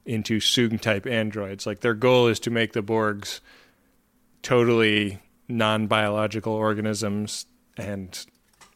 [0.06, 1.66] into Soong type androids.
[1.66, 3.40] Like their goal is to make the Borgs
[4.42, 7.46] totally non biological organisms
[7.78, 8.26] and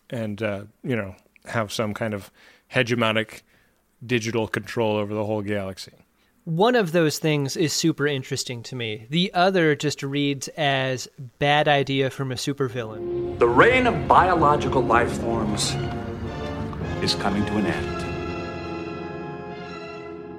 [0.09, 1.15] and uh, you know
[1.45, 2.31] have some kind of
[2.71, 3.41] hegemonic
[4.05, 5.93] digital control over the whole galaxy.
[6.43, 9.07] One of those things is super interesting to me.
[9.09, 11.07] The other just reads as
[11.39, 13.39] bad idea from a supervillain.
[13.39, 15.73] The reign of biological life forms
[17.01, 18.05] is coming to an end.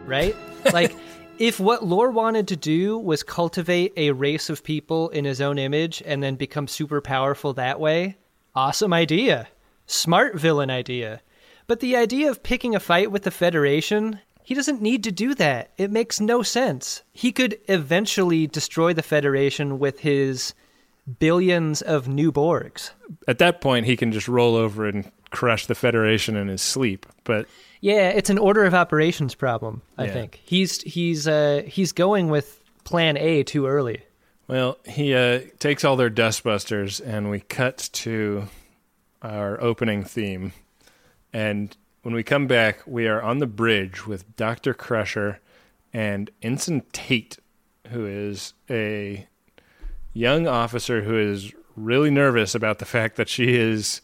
[0.07, 0.37] right?
[0.73, 0.95] Like,
[1.39, 5.59] if what Lore wanted to do was cultivate a race of people in his own
[5.59, 8.17] image and then become super powerful that way,
[8.55, 9.49] awesome idea.
[9.87, 11.21] Smart villain idea.
[11.67, 15.35] But the idea of picking a fight with the Federation, he doesn't need to do
[15.35, 15.73] that.
[15.77, 17.03] It makes no sense.
[17.13, 20.55] He could eventually destroy the Federation with his
[21.19, 22.91] billions of new Borgs.
[23.29, 27.07] At that point, he can just roll over and crush the Federation in his sleep.
[27.25, 27.47] But
[27.81, 30.13] Yeah, it's an order of operations problem, I Yeah.
[30.13, 30.41] think.
[30.45, 34.03] He's he's uh he's going with plan A too early.
[34.49, 38.45] well, he uh, takes all their dustbusters, and we cut to
[39.23, 40.53] our opening theme.
[41.33, 45.41] And when we come back, we are on the bridge with Doctor Crusher
[45.93, 47.39] and Ensign Tate,
[47.89, 49.27] who is a
[50.13, 54.01] young officer who is really nervous about the fact that she is,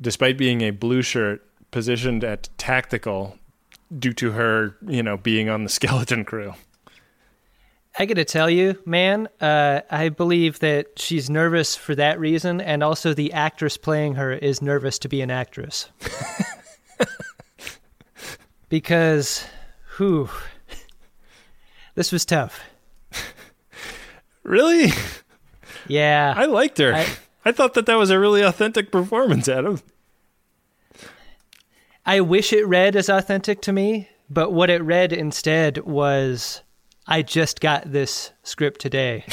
[0.00, 1.43] despite being a blue shirt,
[1.74, 3.36] positioned at tactical
[3.98, 6.54] due to her, you know, being on the skeleton crew.
[7.98, 12.60] I got to tell you, man, uh, I believe that she's nervous for that reason,
[12.60, 15.88] and also the actress playing her is nervous to be an actress.
[18.68, 19.44] because,
[19.96, 20.28] whew,
[21.96, 22.60] this was tough.
[24.44, 24.92] Really?
[25.88, 26.34] Yeah.
[26.36, 26.94] I liked her.
[26.94, 27.06] I,
[27.44, 29.80] I- thought that that was a really authentic performance, Adam.
[32.06, 36.62] I wish it read as authentic to me, but what it read instead was
[37.06, 39.24] I just got this script today.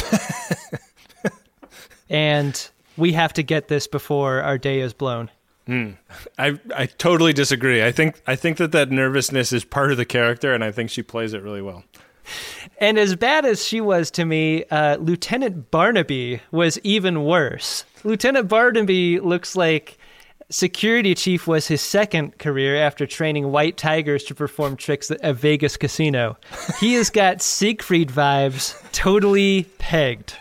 [2.10, 5.30] and we have to get this before our day is blown.
[6.38, 7.84] I I totally disagree.
[7.84, 10.90] I think I think that that nervousness is part of the character, and I think
[10.90, 11.84] she plays it really well.
[12.80, 17.84] And as bad as she was to me, uh, Lieutenant Barnaby was even worse.
[18.04, 19.98] Lieutenant Barnaby looks like
[20.52, 25.34] security chief was his second career after training white tigers to perform tricks at a
[25.34, 26.38] Vegas casino.
[26.80, 30.36] He has got Siegfried vibes, totally pegged.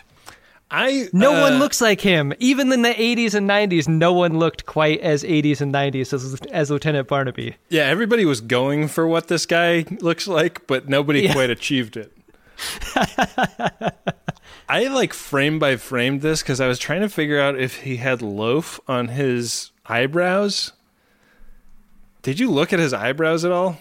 [0.73, 2.33] I No uh, one looks like him.
[2.39, 6.35] Even in the 80s and 90s, no one looked quite as 80s and 90s as,
[6.51, 7.55] as Lieutenant Barnaby.
[7.69, 11.33] Yeah, everybody was going for what this guy looks like, but nobody Yeah.
[11.33, 12.13] quite achieved it.
[14.69, 17.97] I like frame by framed this because I was trying to figure out if he
[17.97, 20.73] had loaf on his eyebrows.
[22.21, 23.77] Did you look at his eyebrows at all?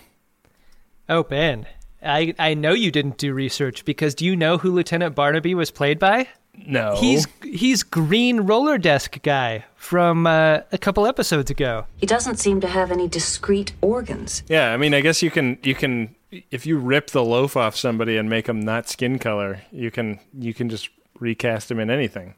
[1.09, 1.66] Oh, Ben,
[2.03, 5.70] I, I know you didn't do research because do you know who Lieutenant Barnaby was
[5.70, 6.28] played by?
[6.66, 6.96] No.
[6.96, 11.86] He's he's Green Roller Desk guy from uh, a couple episodes ago.
[11.96, 14.42] He doesn't seem to have any discrete organs.
[14.48, 16.14] Yeah, I mean, I guess you can you can
[16.51, 20.18] if you rip the loaf off somebody and make them not skin color, you can
[20.38, 22.34] you can just recast him in anything.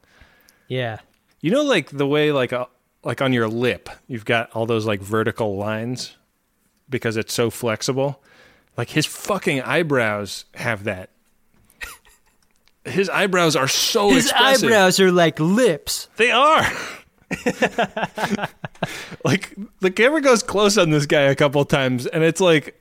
[0.67, 0.99] Yeah.
[1.41, 2.65] You know, like the way like uh,
[3.03, 6.15] like on your lip, you've got all those like vertical lines
[6.89, 8.21] because it's so flexible.
[8.77, 11.09] Like his fucking eyebrows have that.
[12.85, 14.67] His eyebrows are so His expressive.
[14.67, 16.09] eyebrows are like lips.
[16.17, 16.63] They are.
[19.23, 22.79] like the camera goes close on this guy a couple times, and it's like,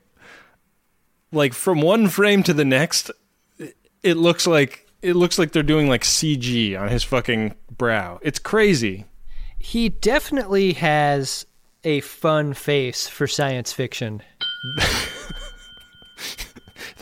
[1.30, 3.10] like from one frame to the next,
[4.02, 8.18] it looks like it looks like they're doing like CG on his fucking brow.
[8.22, 9.06] It's crazy.
[9.62, 11.46] He definitely has
[11.84, 14.22] a fun face for science fiction.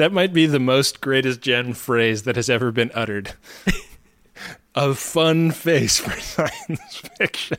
[0.00, 3.34] That might be the most greatest gen phrase that has ever been uttered.
[4.74, 7.58] A fun face for science fiction.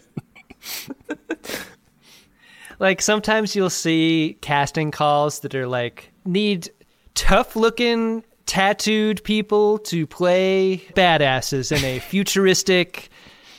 [2.79, 6.71] like sometimes you'll see casting calls that are like need
[7.13, 13.09] tough looking tattooed people to play badasses in a futuristic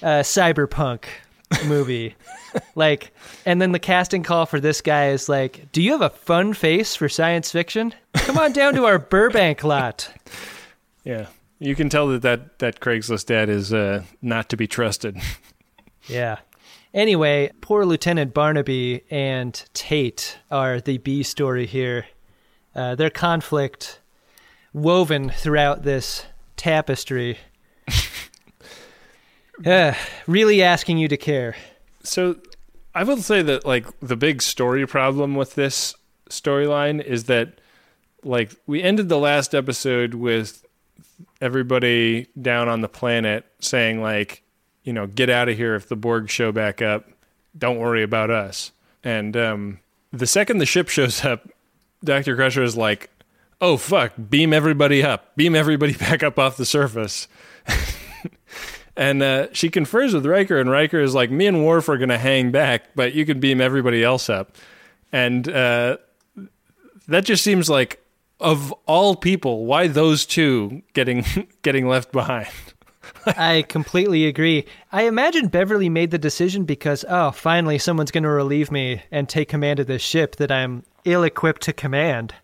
[0.03, 1.05] uh, cyberpunk
[1.67, 2.15] movie.
[2.75, 3.13] like,
[3.47, 6.55] and then the casting call for this guy is like, "Do you have a fun
[6.55, 7.95] face for science fiction?
[8.15, 10.11] Come on down to our Burbank lot."
[11.05, 11.27] Yeah,
[11.59, 15.19] you can tell that that, that Craigslist ad is uh, not to be trusted.
[16.09, 16.39] Yeah.
[16.95, 22.07] Anyway, poor Lieutenant Barnaby and Tate are the B story here.
[22.75, 24.01] Uh, their conflict
[24.73, 26.27] woven throughout this
[26.57, 27.39] tapestry.
[29.65, 29.95] Uh,
[30.27, 31.57] really asking you to care.
[32.03, 32.37] So
[32.95, 35.95] I will say that like the big story problem with this
[36.29, 37.61] storyline is that
[38.25, 40.65] like we ended the last episode with
[41.41, 44.43] everybody down on the planet saying like,
[44.85, 47.09] you know, get out of here if the Borg show back up.
[47.57, 48.73] Don't worry about us.
[49.05, 49.79] And um
[50.13, 51.49] the second the ship shows up,
[52.05, 52.37] Dr.
[52.37, 53.11] Crusher is like,
[53.61, 55.35] "Oh fuck, beam everybody up.
[55.37, 57.29] Beam everybody back up off the surface."
[58.97, 62.11] And uh, she confers with Riker, and Riker is like, "Me and Worf are going
[62.11, 64.57] to hang back, but you can beam everybody else up."
[65.13, 65.97] And uh,
[67.09, 68.05] that just seems like,
[68.41, 71.25] of all people, why those two getting
[71.63, 72.49] getting left behind?
[73.27, 74.67] I completely agree.
[74.91, 79.29] I imagine Beverly made the decision because, oh, finally someone's going to relieve me and
[79.29, 82.35] take command of this ship that I'm ill equipped to command.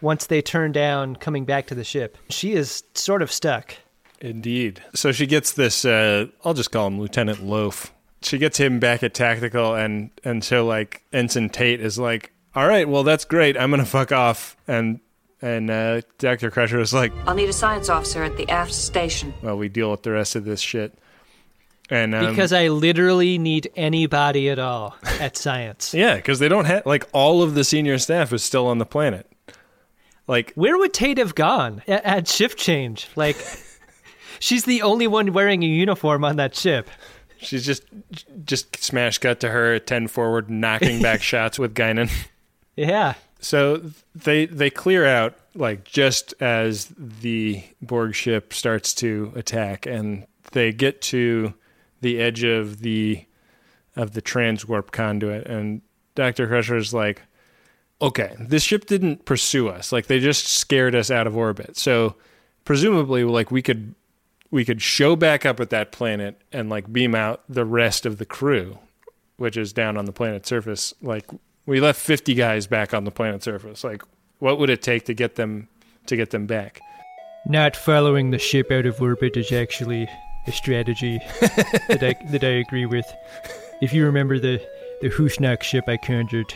[0.00, 3.74] Once they turn down coming back to the ship, she is sort of stuck.
[4.24, 4.82] Indeed.
[4.94, 5.84] So she gets this.
[5.84, 7.92] Uh, I'll just call him Lieutenant Loaf.
[8.22, 12.66] She gets him back at tactical, and and so like Ensign Tate is like, "All
[12.66, 13.58] right, well that's great.
[13.58, 15.00] I'm gonna fuck off." And
[15.42, 19.34] and uh, Doctor Crusher is like, I'll need a science officer at the aft station.
[19.42, 20.98] "Well, we deal with the rest of this shit."
[21.90, 25.92] And um, Because I literally need anybody at all at science.
[25.94, 28.86] yeah, because they don't have like all of the senior staff is still on the
[28.86, 29.30] planet.
[30.26, 33.06] Like Where would Tate have gone A- at shift change?
[33.16, 33.36] Like,
[34.38, 36.88] she's the only one wearing a uniform on that ship.
[37.38, 37.82] she's just
[38.44, 42.10] just smash cut to her at ten forward, knocking back shots with Guinan.
[42.76, 43.14] Yeah.
[43.40, 43.82] So
[44.14, 50.72] they they clear out like just as the Borg ship starts to attack, and they
[50.72, 51.54] get to
[52.00, 53.24] the edge of the
[53.96, 55.82] of the transwarp conduit, and
[56.14, 57.22] Doctor Crusher is like,
[58.00, 61.76] "Okay, this ship didn't pursue us; like they just scared us out of orbit.
[61.76, 62.16] So
[62.64, 63.94] presumably, like we could
[64.54, 68.18] we could show back up at that planet and like beam out the rest of
[68.18, 68.78] the crew,
[69.36, 70.94] which is down on the planet's surface.
[71.02, 71.28] Like
[71.66, 73.82] we left 50 guys back on the planet's surface.
[73.82, 74.02] Like
[74.38, 75.66] what would it take to get them
[76.06, 76.80] to get them back?
[77.48, 80.08] Not following the ship out of orbit is actually
[80.46, 81.18] a strategy
[81.88, 83.12] that, I, that I agree with.
[83.82, 84.64] If you remember the,
[85.00, 86.54] the Husnock ship I conjured,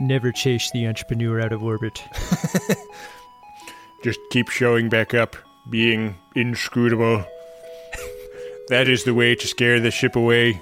[0.00, 1.98] never chase the entrepreneur out of orbit.
[4.04, 5.34] Just keep showing back up,
[5.68, 7.24] being inscrutable.
[8.68, 10.60] that is the way to scare the ship away.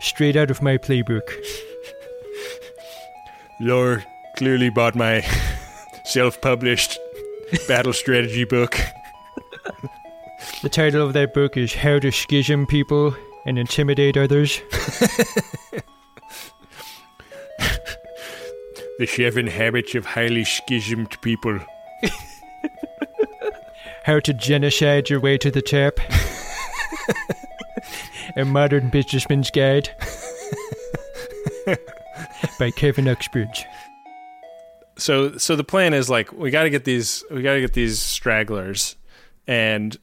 [0.00, 1.22] Straight out of my playbook.
[3.60, 4.02] Lore
[4.36, 5.20] clearly bought my
[6.04, 6.98] self-published
[7.68, 8.78] battle strategy book.
[10.62, 13.14] The title of that book is How to Schism People
[13.46, 14.60] and Intimidate Others.
[18.98, 21.58] The seven habits of highly schismed people.
[24.04, 25.98] How to Genocide Your Way to the Top.
[28.36, 29.88] A Modern Businessman's Guide.
[32.58, 33.64] By Kevin Uxbridge.
[34.98, 37.72] so so the plan is like we got to get these we got to get
[37.72, 38.96] these stragglers
[39.46, 39.96] and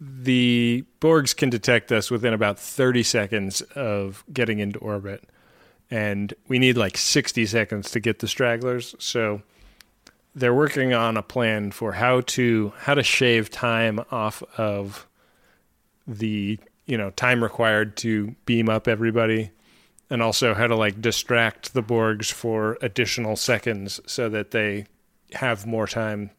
[0.00, 5.24] the borgs can detect us within about 30 seconds of getting into orbit
[5.90, 9.40] and we need like 60 seconds to get the stragglers so
[10.36, 15.06] they're working on a plan for how to how to shave time off of
[16.06, 19.50] the you know time required to beam up everybody
[20.10, 24.86] and also how to like distract the Borgs for additional seconds so that they
[25.32, 26.30] have more time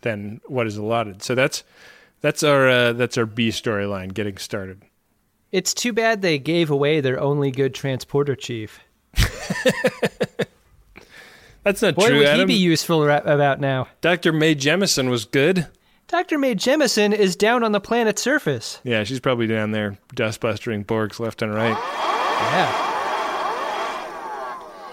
[0.00, 1.22] than what is allotted.
[1.22, 1.64] So that's
[2.20, 4.82] that's our uh, that's our B storyline getting started.
[5.52, 8.80] It's too bad they gave away their only good transporter chief.
[11.62, 12.48] That's not Boy, true, would Adam.
[12.48, 13.86] he be useful ra- about now?
[14.00, 14.32] Dr.
[14.32, 15.66] Mae Jemison was good.
[16.08, 16.38] Dr.
[16.38, 18.80] Mae Jemison is down on the planet's surface.
[18.82, 21.76] Yeah, she's probably down there dustbustering Borgs left and right.
[22.52, 22.86] Yeah.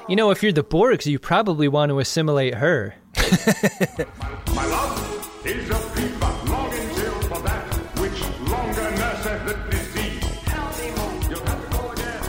[0.09, 2.95] You know, if you're the Borgs, you probably want to assimilate her.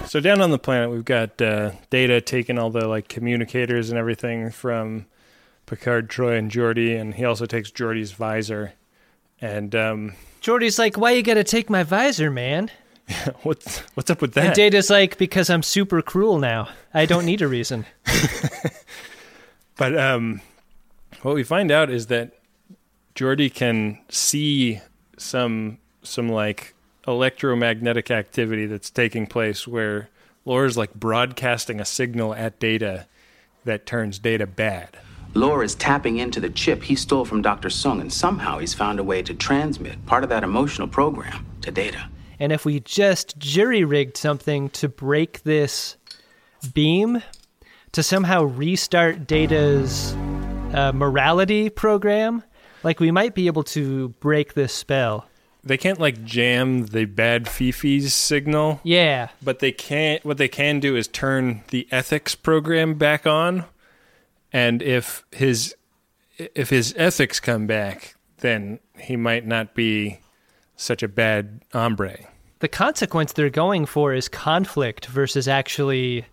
[0.09, 3.99] So down on the planet, we've got uh, Data taking all the like communicators and
[3.99, 5.07] everything from
[5.67, 8.73] Picard, Troi, and Geordi, and he also takes Geordi's visor.
[9.41, 12.71] And um, Geordi's like, "Why you gotta take my visor, man?"
[13.43, 14.55] what's what's up with And that?
[14.57, 16.69] Data's like, "Because I'm super cruel now.
[16.93, 17.87] I don't need a reason."
[19.79, 20.43] But um,
[21.23, 22.33] what we find out is that
[23.15, 24.81] Geordi can see
[25.17, 26.75] some some like
[27.09, 30.11] electromagnetic activity that's taking place where
[30.45, 33.07] Lore's like broadcasting a signal at Data
[33.65, 34.99] that turns Data bad.
[35.35, 37.69] Lore is tapping into the chip he stole from Dr.
[37.69, 41.71] Soong, and somehow he's found a way to transmit part of that emotional program to
[41.71, 42.09] data.
[42.41, 45.97] And if we just jury rigged something to break this
[46.73, 47.23] beam,
[47.93, 50.15] to somehow restart Data's
[50.73, 52.43] uh, morality program,
[52.83, 55.27] like we might be able to break this spell.
[55.69, 59.29] They can't like jam the bad Fifi's signal, Yeah.
[59.43, 60.25] but they can't.
[60.25, 63.65] What they can do is turn the ethics program back on,
[64.53, 65.75] and if his
[66.37, 70.21] if his ethics come back, then he might not be
[70.77, 72.17] such a bad hombre.
[72.61, 76.25] The consequence they're going for is conflict versus actually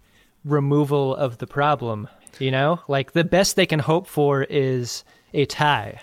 [0.44, 2.08] removal of the problem.
[2.40, 6.00] You know, like the best they can hope for is a tie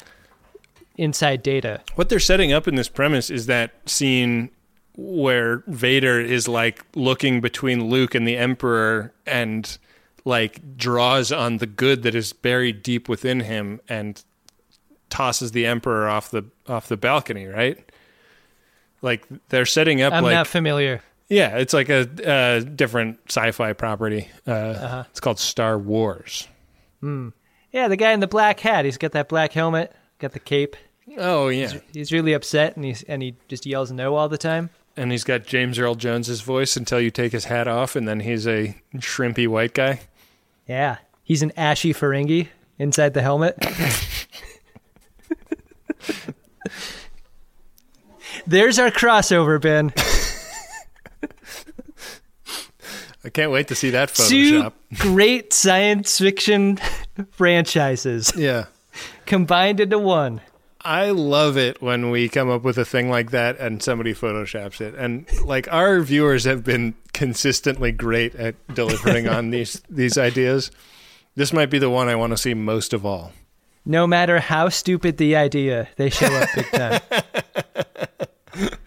[0.96, 1.80] inside data.
[1.94, 4.50] What they're setting up in this premise is that scene
[4.96, 9.78] where Vader is like looking between Luke and the Emperor and
[10.24, 14.22] like draws on the good that is buried deep within him and
[15.10, 17.78] tosses the Emperor off the off the balcony, right?
[19.00, 21.02] Like they're setting up I'm like not familiar.
[21.28, 24.28] yeah, it's like a, a different sci-fi property.
[24.46, 25.04] Uh, Uh-huh.
[25.10, 26.46] It's called Star Wars.
[27.02, 28.84] Yeah, the guy in the black hat.
[28.84, 29.92] He's got that black helmet,
[30.22, 30.76] got the cape.
[31.18, 34.70] Oh yeah, He's really upset, and he's and he just yells no all the time.
[34.96, 38.20] and he's got James Earl Jones's voice until you take his hat off, and then
[38.20, 40.00] he's a shrimpy white guy.
[40.68, 42.48] Yeah, he's an ashy Ferengi
[42.78, 43.56] inside the helmet.
[48.46, 49.92] There's our crossover, Ben.
[53.24, 54.72] I can't wait to see that Photoshop.
[54.90, 56.78] Two great science fiction
[57.30, 58.64] franchises Yeah.
[59.26, 60.40] Combined into one.
[60.84, 64.80] I love it when we come up with a thing like that and somebody photoshops
[64.80, 64.94] it.
[64.96, 70.70] And like our viewers have been consistently great at delivering on these these ideas.
[71.36, 73.32] This might be the one I want to see most of all.
[73.84, 77.00] No matter how stupid the idea, they show up big time.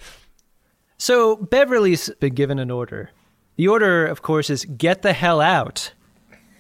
[0.98, 3.10] so Beverly's been given an order.
[3.56, 5.94] The order, of course, is get the hell out.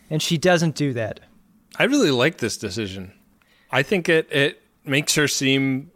[0.09, 1.19] And she doesn't do that.
[1.77, 3.13] I really like this decision.
[3.75, 5.91] I think it it makes her seem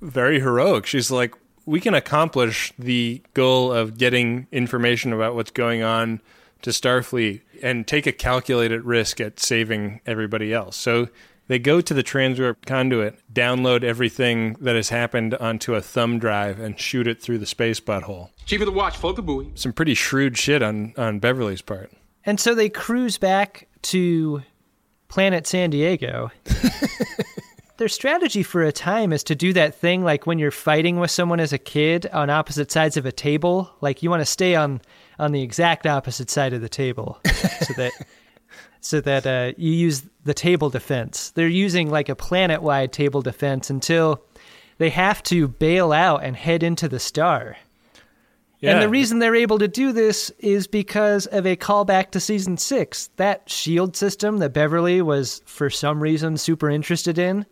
[0.00, 0.86] very heroic.
[0.86, 1.34] She's like,
[1.66, 6.22] we can accomplish the goal of getting information about what's going on
[6.62, 10.74] to Starfleet and take a calculated risk at saving everybody else.
[10.74, 11.08] So
[11.48, 16.58] they go to the transwarp conduit, download everything that has happened onto a thumb drive,
[16.58, 18.30] and shoot it through the space butthole.
[18.46, 19.50] Chief of the watch, float the buoy.
[19.54, 21.92] Some pretty shrewd shit on, on Beverly's part.
[22.24, 24.42] And so they cruise back to
[25.08, 26.30] planet San Diego.
[27.78, 31.12] Their strategy for a time is to do that thing like when you're fighting with
[31.12, 33.70] someone as a kid on opposite sides of a table.
[33.80, 34.80] Like you want to stay on
[35.18, 37.92] on the exact opposite side of the table, so that
[38.80, 41.30] so that uh, you use the table defense.
[41.30, 44.24] They're using like a planet wide table defense until
[44.78, 47.56] they have to bail out and head into the star.
[48.62, 52.56] And the reason they're able to do this is because of a callback to season
[52.56, 53.10] six.
[53.16, 57.46] That shield system that Beverly was, for some reason, super interested in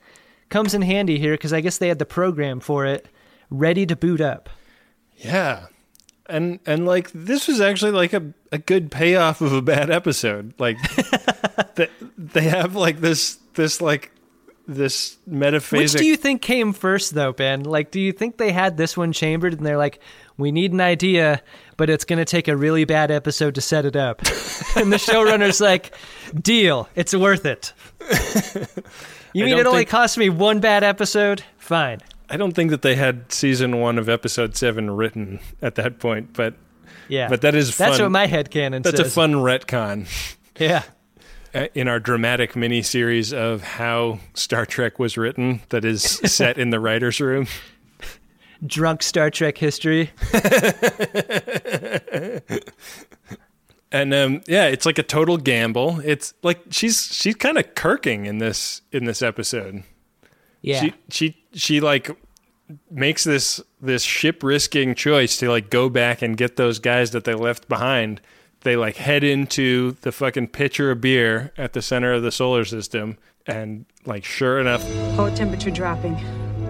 [0.49, 3.09] comes in handy here because I guess they had the program for it
[3.51, 4.49] ready to boot up.
[5.17, 5.67] Yeah.
[6.29, 10.55] And and like this was actually like a, a good payoff of a bad episode.
[10.59, 10.77] Like
[11.77, 11.89] they,
[12.19, 14.11] they have like this this like
[14.67, 17.63] this metaphasic Which do you think came first, though, Ben?
[17.63, 20.01] Like, do you think they had this one chambered and they're like,
[20.37, 21.41] we need an idea,
[21.77, 24.21] but it's going to take a really bad episode to set it up?
[24.77, 25.95] and the showrunner's like,
[26.35, 27.73] deal, it's worth it.
[29.37, 31.45] You mean it only think- cost me one bad episode?
[31.59, 32.01] Fine.
[32.31, 36.33] I don't think that they had season one of episode seven written at that point,
[36.33, 36.55] but
[37.09, 37.29] Yeah.
[37.29, 38.99] But that is That's what my headcanon that's says.
[38.99, 40.09] That's a fun retcon.
[40.59, 40.85] Yeah.
[41.57, 46.59] uh, In our dramatic mini series of how Star Trek was written, that is set
[46.59, 47.47] in the writers' room.
[48.67, 50.11] Drunk Star Trek history.
[53.93, 56.01] and um, yeah, it's like a total gamble.
[56.05, 59.83] It's like she's she's kind of kirking in this in this episode.
[60.63, 60.81] Yeah.
[60.81, 62.11] She she she like
[62.91, 67.25] makes this this ship risking choice to like go back and get those guys that
[67.25, 68.21] they left behind.
[68.67, 72.65] They like head into the fucking pitcher of beer at the center of the solar
[72.65, 76.17] system, and like sure enough, Core temperature dropping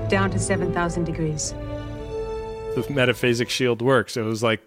[0.08, 1.52] down to 7,000 degrees.
[2.74, 4.18] the metaphasic shield works.
[4.18, 4.60] It was like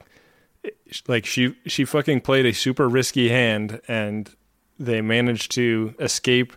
[1.07, 4.35] like she she fucking played a super risky hand and
[4.79, 6.53] they managed to escape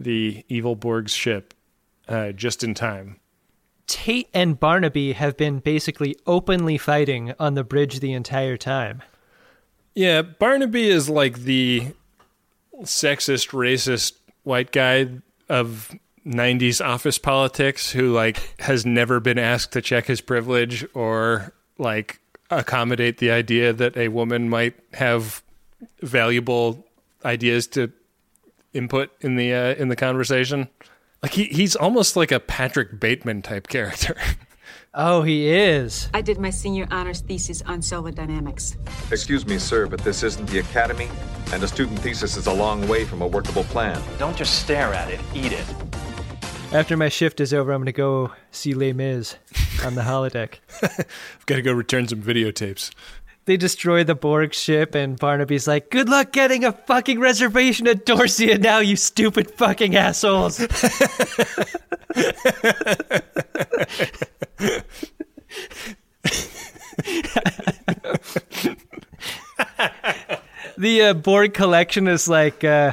[0.00, 1.52] the evil Borg's ship
[2.08, 3.20] uh, just in time.
[3.86, 9.02] Tate and Barnaby have been basically openly fighting on the bridge the entire time.
[9.96, 11.88] Yeah, Barnaby is like the
[12.82, 15.08] sexist, racist white guy
[15.48, 15.90] of
[16.26, 22.20] 90s office politics who like has never been asked to check his privilege or like
[22.50, 25.42] accommodate the idea that a woman might have
[26.02, 26.86] valuable
[27.24, 27.90] ideas to
[28.74, 30.68] input in the uh, in the conversation.
[31.22, 34.14] Like he he's almost like a Patrick Bateman type character.
[34.98, 36.08] Oh, he is.
[36.14, 38.78] I did my senior honors thesis on solar dynamics.
[39.10, 41.10] Excuse me, sir, but this isn't the academy,
[41.52, 44.02] and a student thesis is a long way from a workable plan.
[44.18, 45.66] Don't just stare at it, eat it.
[46.72, 49.36] After my shift is over, I'm going to go see Les Mis
[49.84, 50.60] on the holodeck.
[50.82, 52.90] I've got to go return some videotapes.
[53.46, 58.04] They destroy the Borg ship, and Barnaby's like, Good luck getting a fucking reservation at
[58.04, 60.56] Dorsia now, you stupid fucking assholes.
[70.76, 72.92] the uh, Borg collection is like, uh,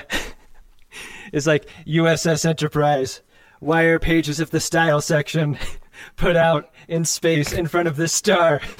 [1.31, 3.21] is like USS Enterprise,
[3.59, 5.57] wire pages of the style section
[6.15, 8.61] put out in space in front of the star.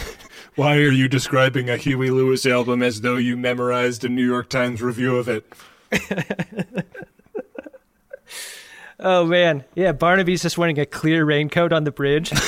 [0.56, 4.49] Why are you describing a Huey Lewis album as though you memorized a New York
[4.49, 5.51] Times review of it?
[9.06, 9.91] Oh man, yeah.
[9.91, 12.32] Barnaby's just wearing a clear raincoat on the bridge.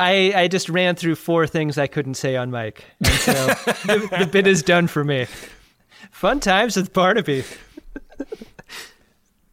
[0.00, 4.16] I I just ran through four things I couldn't say on mic, and so the,
[4.20, 5.26] the bit is done for me.
[6.18, 7.44] Fun times with Barnaby.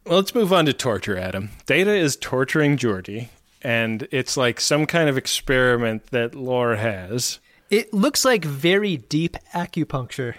[0.04, 1.50] Well, let's move on to torture, Adam.
[1.66, 3.26] Data is torturing Geordi,
[3.60, 7.40] and it's like some kind of experiment that Lore has.
[7.70, 10.36] It looks like very deep acupuncture.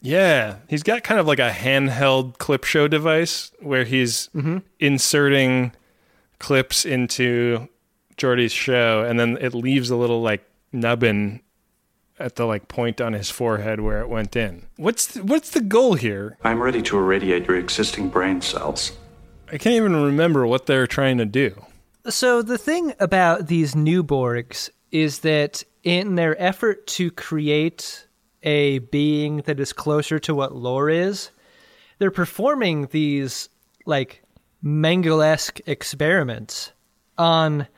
[0.00, 4.58] Yeah, he's got kind of like a handheld clip show device where he's mm-hmm.
[4.80, 5.72] inserting
[6.38, 7.68] clips into
[8.16, 10.42] Geordi's show, and then it leaves a little like
[10.72, 11.42] nubbin
[12.22, 14.66] at the like point on his forehead where it went in.
[14.76, 16.38] What's the, what's the goal here?
[16.44, 18.92] I'm ready to irradiate your existing brain cells.
[19.48, 21.60] I can't even remember what they're trying to do.
[22.08, 28.06] So the thing about these new Borgs is that in their effort to create
[28.42, 31.30] a being that is closer to what lore is,
[31.98, 33.48] they're performing these
[33.84, 34.22] like
[34.64, 36.72] Mengele-esque experiments
[37.18, 37.68] on f-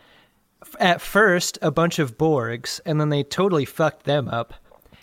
[0.80, 4.54] at first a bunch of Borgs, and then they totally fucked them up.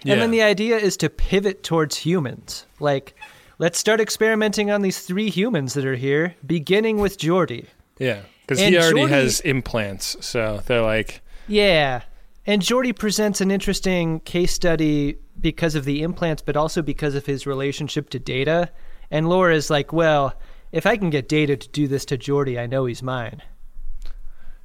[0.03, 0.13] Yeah.
[0.13, 2.65] And then the idea is to pivot towards humans.
[2.79, 3.15] Like,
[3.59, 7.67] let's start experimenting on these three humans that are here, beginning with Geordi.
[7.99, 12.01] Yeah, because he already Geordi- has implants, so they're like, Yeah.
[12.47, 17.27] And Geordi presents an interesting case study because of the implants, but also because of
[17.27, 18.69] his relationship to Data.
[19.11, 20.33] And Lore is like, well,
[20.71, 23.43] if I can get Data to do this to Geordi, I know he's mine.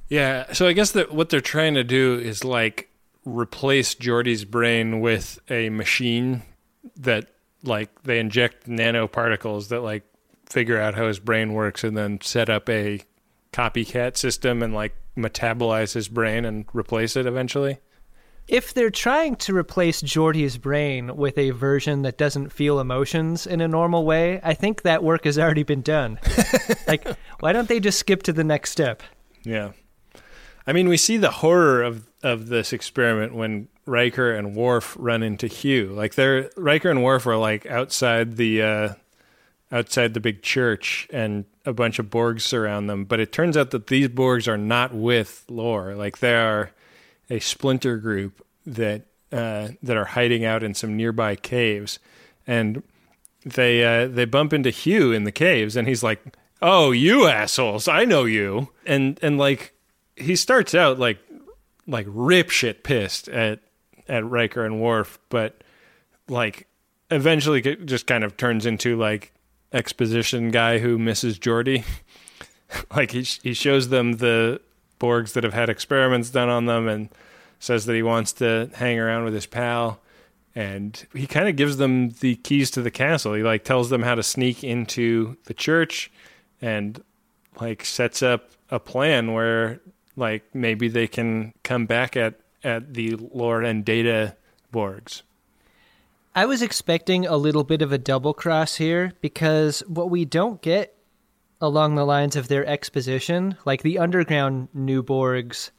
[0.09, 2.89] Yeah, so I guess that what they're trying to do is like
[3.25, 6.43] replace Geordi's brain with a machine
[6.95, 7.29] that
[7.63, 10.03] like they inject nanoparticles that like
[10.45, 13.01] figure out how his brain works and then set up a
[13.51, 17.79] copycat system and like metabolize his brain and replace it eventually.
[18.47, 23.59] If they're trying to replace Geordi's brain with a version that doesn't feel emotions in
[23.59, 26.17] a normal way, I think that work has already been done.
[26.87, 27.05] like,
[27.41, 29.03] why don't they just skip to the next step?
[29.43, 29.71] Yeah.
[30.67, 35.23] I mean, we see the horror of of this experiment when Riker and Worf run
[35.23, 35.87] into Hugh.
[35.87, 38.93] Like they're Riker and Worf are like outside the uh,
[39.71, 43.05] outside the big church, and a bunch of Borgs surround them.
[43.05, 45.95] But it turns out that these Borgs are not with Lore.
[45.95, 46.71] Like they are
[47.29, 51.99] a splinter group that uh, that are hiding out in some nearby caves,
[52.45, 52.83] and
[53.45, 57.87] they uh, they bump into Hugh in the caves, and he's like, "Oh, you assholes!
[57.87, 59.73] I know you!" And and like
[60.17, 61.19] he starts out like
[61.87, 63.59] like rip shit pissed at
[64.07, 65.63] at Riker and Worf, but
[66.27, 66.67] like
[67.09, 69.33] eventually just kind of turns into like
[69.71, 71.83] exposition guy who misses Geordi.
[72.95, 74.61] like he he shows them the
[74.99, 77.09] Borgs that have had experiments done on them and
[77.59, 79.99] says that he wants to hang around with his pal
[80.57, 83.35] and he kind of gives them the keys to the castle.
[83.35, 86.11] He like tells them how to sneak into the church,
[86.59, 86.99] and
[87.61, 89.79] like sets up a plan where
[90.17, 94.35] like maybe they can come back at at the Lore and Data
[94.73, 95.21] Borgs.
[96.35, 100.61] I was expecting a little bit of a double cross here because what we don't
[100.61, 100.95] get
[101.61, 105.71] along the lines of their exposition, like the underground New Borgs,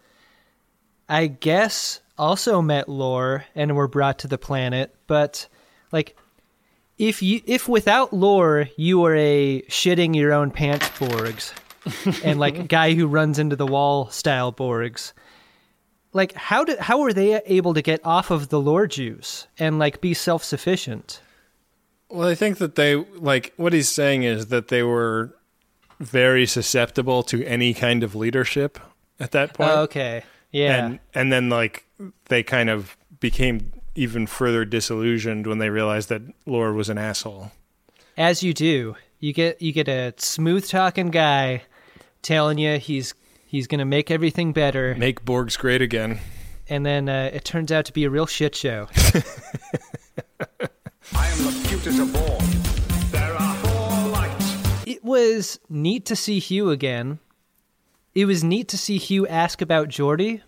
[1.08, 5.48] I guess also met Lore and were brought to the planet, but
[5.92, 6.16] like
[6.96, 11.52] if you if without Lore you were a shitting your own pants Borgs
[12.24, 15.12] and like a guy who runs into the wall style Borgs,
[16.12, 19.78] like how did how were they able to get off of the lore juice and
[19.78, 21.20] like be self sufficient?
[22.08, 25.34] Well, I think that they like what he's saying is that they were
[26.00, 28.78] very susceptible to any kind of leadership
[29.20, 29.70] at that point.
[29.70, 30.22] Oh, okay.
[30.50, 30.86] Yeah.
[30.86, 31.84] And and then like
[32.26, 37.50] they kind of became even further disillusioned when they realized that Lore was an asshole.
[38.16, 38.96] As you do.
[39.20, 41.62] You get you get a smooth talking guy
[42.22, 43.14] telling you he's
[43.46, 44.94] he's going to make everything better.
[44.96, 46.20] Make Borgs great again.
[46.68, 48.88] And then uh, it turns out to be a real shit show.
[51.14, 52.38] I am the cutest of all.
[53.10, 54.86] There are four lights.
[54.86, 57.18] it was neat to see Hugh again.
[58.14, 60.42] It was neat to see Hugh ask about Geordi.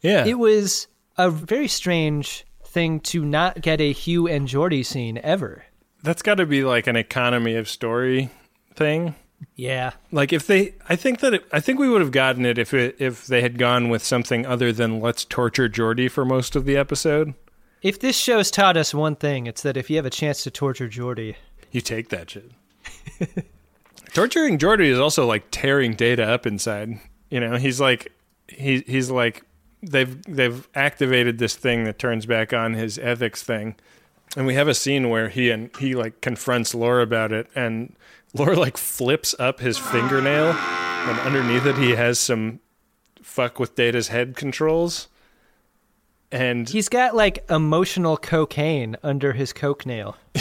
[0.00, 0.24] Yeah.
[0.24, 5.64] It was a very strange thing to not get a Hugh and Geordi scene ever.
[6.02, 8.30] That's got to be like an economy of story
[8.74, 9.14] thing.
[9.54, 9.92] Yeah.
[10.12, 12.72] Like if they, I think that it, I think we would have gotten it if
[12.74, 16.64] it if they had gone with something other than let's torture Geordi for most of
[16.64, 17.34] the episode.
[17.82, 20.50] If this show's taught us one thing, it's that if you have a chance to
[20.50, 21.36] torture Geordi,
[21.70, 22.50] You take that shit.
[24.14, 26.98] Torturing Geordi is also like tearing Data up inside.
[27.30, 28.12] You know, he's like
[28.48, 29.42] he he's like
[29.82, 33.76] they've they've activated this thing that turns back on his ethics thing.
[34.36, 37.94] And we have a scene where he and he like confronts Lore about it and
[38.38, 42.60] Lore like flips up his fingernail and underneath it he has some
[43.22, 45.08] fuck with Data's head controls.
[46.32, 50.16] And he's got like emotional cocaine under his coke nail.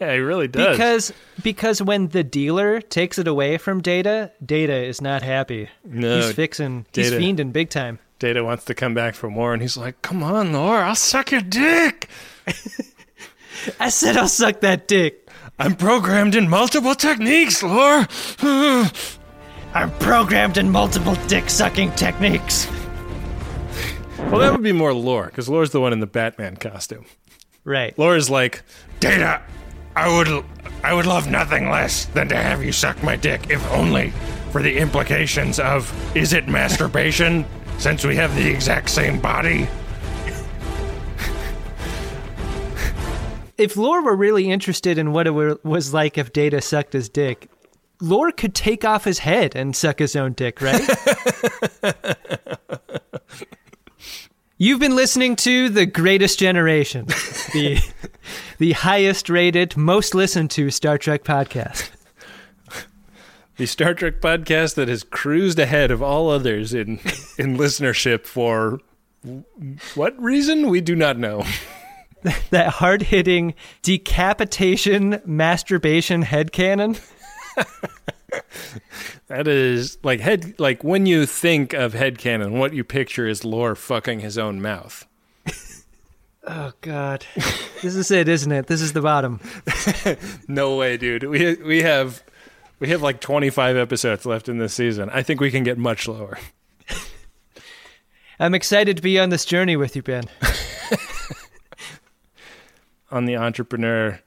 [0.00, 0.76] yeah, he really does.
[0.76, 1.12] Because
[1.42, 5.68] because when the dealer takes it away from Data, Data is not happy.
[5.84, 6.86] No, he's fixing.
[6.92, 7.98] He's Data- fiending big time.
[8.18, 11.32] Data wants to come back for more, and he's like, "Come on, Lore, I'll suck
[11.32, 12.08] your dick."
[13.80, 15.21] I said I'll suck that dick.
[15.58, 18.06] I'm programmed in multiple techniques, Lore.
[19.74, 22.68] I'm programmed in multiple dick sucking techniques.
[24.18, 27.06] well, that would be more Lore, because Lore's the one in the Batman costume.
[27.64, 27.96] Right.
[27.98, 28.62] Lore's like,
[29.00, 29.42] Data,
[29.94, 30.44] I would
[30.82, 34.12] I would love nothing less than to have you suck my dick, if only
[34.50, 37.44] for the implications of is it masturbation
[37.78, 39.68] since we have the exact same body?
[43.58, 47.08] If Lore were really interested in what it were, was like if Data sucked his
[47.08, 47.50] dick,
[48.00, 50.82] Lore could take off his head and suck his own dick, right?
[54.58, 57.06] You've been listening to The Greatest Generation,
[57.52, 57.80] the
[58.58, 61.90] the highest rated, most listened to Star Trek podcast.
[63.56, 67.00] the Star Trek podcast that has cruised ahead of all others in
[67.38, 68.78] in listenership for
[69.96, 71.44] what reason we do not know.
[72.50, 76.96] That hard hitting decapitation masturbation head cannon.
[79.28, 83.44] That is like head like when you think of head cannon, what you picture is
[83.44, 85.06] Lore fucking his own mouth.
[86.44, 87.24] Oh God,
[87.82, 88.66] this is it, isn't it?
[88.66, 89.38] This is the bottom.
[90.48, 91.22] no way, dude.
[91.22, 92.20] We we have
[92.80, 95.08] we have like 25 episodes left in this season.
[95.10, 96.36] I think we can get much lower.
[98.40, 100.24] I'm excited to be on this journey with you, Ben.
[103.12, 104.20] On the entrepreneur,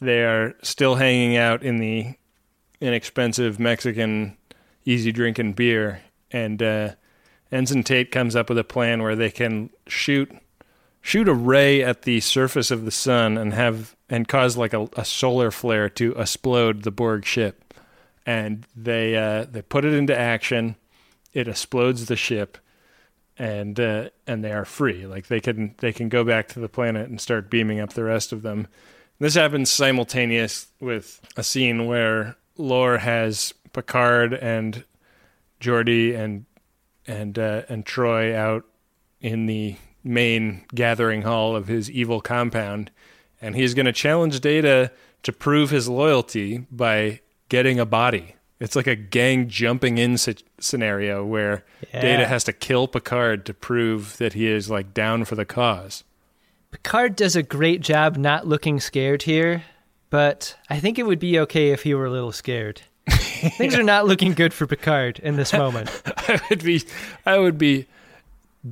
[0.00, 2.14] they are still hanging out in the
[2.80, 4.36] inexpensive Mexican
[4.86, 6.00] easy drinking beer
[6.30, 6.90] and uh
[7.54, 10.30] Ensign Tate comes up with a plan where they can shoot
[11.00, 14.88] shoot a ray at the surface of the sun and have and cause like a,
[14.96, 17.74] a solar flare to explode the Borg ship.
[18.26, 20.76] And they uh, they put it into action.
[21.32, 22.58] It explodes the ship,
[23.38, 25.06] and uh, and they are free.
[25.06, 28.04] Like they can they can go back to the planet and start beaming up the
[28.04, 28.68] rest of them.
[29.18, 34.84] This happens simultaneous with a scene where Lore has Picard and
[35.60, 36.46] Geordi and
[37.06, 38.64] and uh, and Troi out
[39.20, 42.90] in the main gathering hall of his evil compound,
[43.40, 48.36] and he's going to challenge Data to prove his loyalty by getting a body.
[48.64, 50.16] It's like a gang jumping in
[50.58, 52.00] scenario where Yeah.
[52.00, 56.02] Data has to kill Picard to prove that he is like down for the cause.
[56.70, 59.62] Picard does a great job not looking scared here,
[60.10, 62.80] but I think it would be okay if he were a little scared.
[63.08, 65.90] Things are not looking good for Picard in this moment.
[66.16, 66.82] I would be,
[67.26, 67.86] I would be,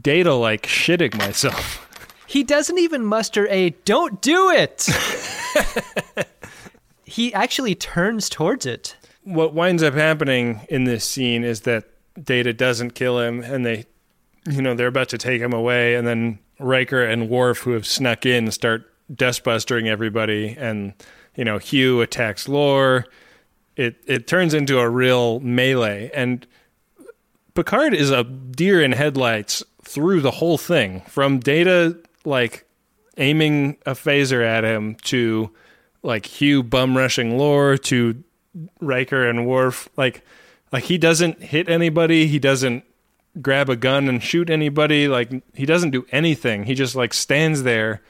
[0.00, 1.88] data like shitting myself.
[2.26, 4.88] He doesn't even muster a "Don't do it."
[7.04, 8.96] he actually turns towards it.
[9.24, 11.84] What winds up happening in this scene is that
[12.22, 13.86] Data doesn't kill him, and they,
[14.46, 17.86] you know, they're about to take him away, and then Riker and Worf, who have
[17.86, 20.94] snuck in, start dustbustering everybody, and
[21.36, 23.06] you know, Hugh attacks Lore.
[23.76, 26.46] It it turns into a real melee, and
[27.54, 32.66] Picard is a deer in headlights through the whole thing, from Data like
[33.16, 35.50] aiming a phaser at him to
[36.02, 38.22] like Hugh bum rushing Lore to
[38.80, 39.88] Riker and Worf.
[39.96, 40.24] Like
[40.72, 42.26] like he doesn't hit anybody.
[42.26, 42.84] He doesn't
[43.40, 45.08] grab a gun and shoot anybody.
[45.08, 46.64] Like he doesn't do anything.
[46.64, 48.02] He just like stands there,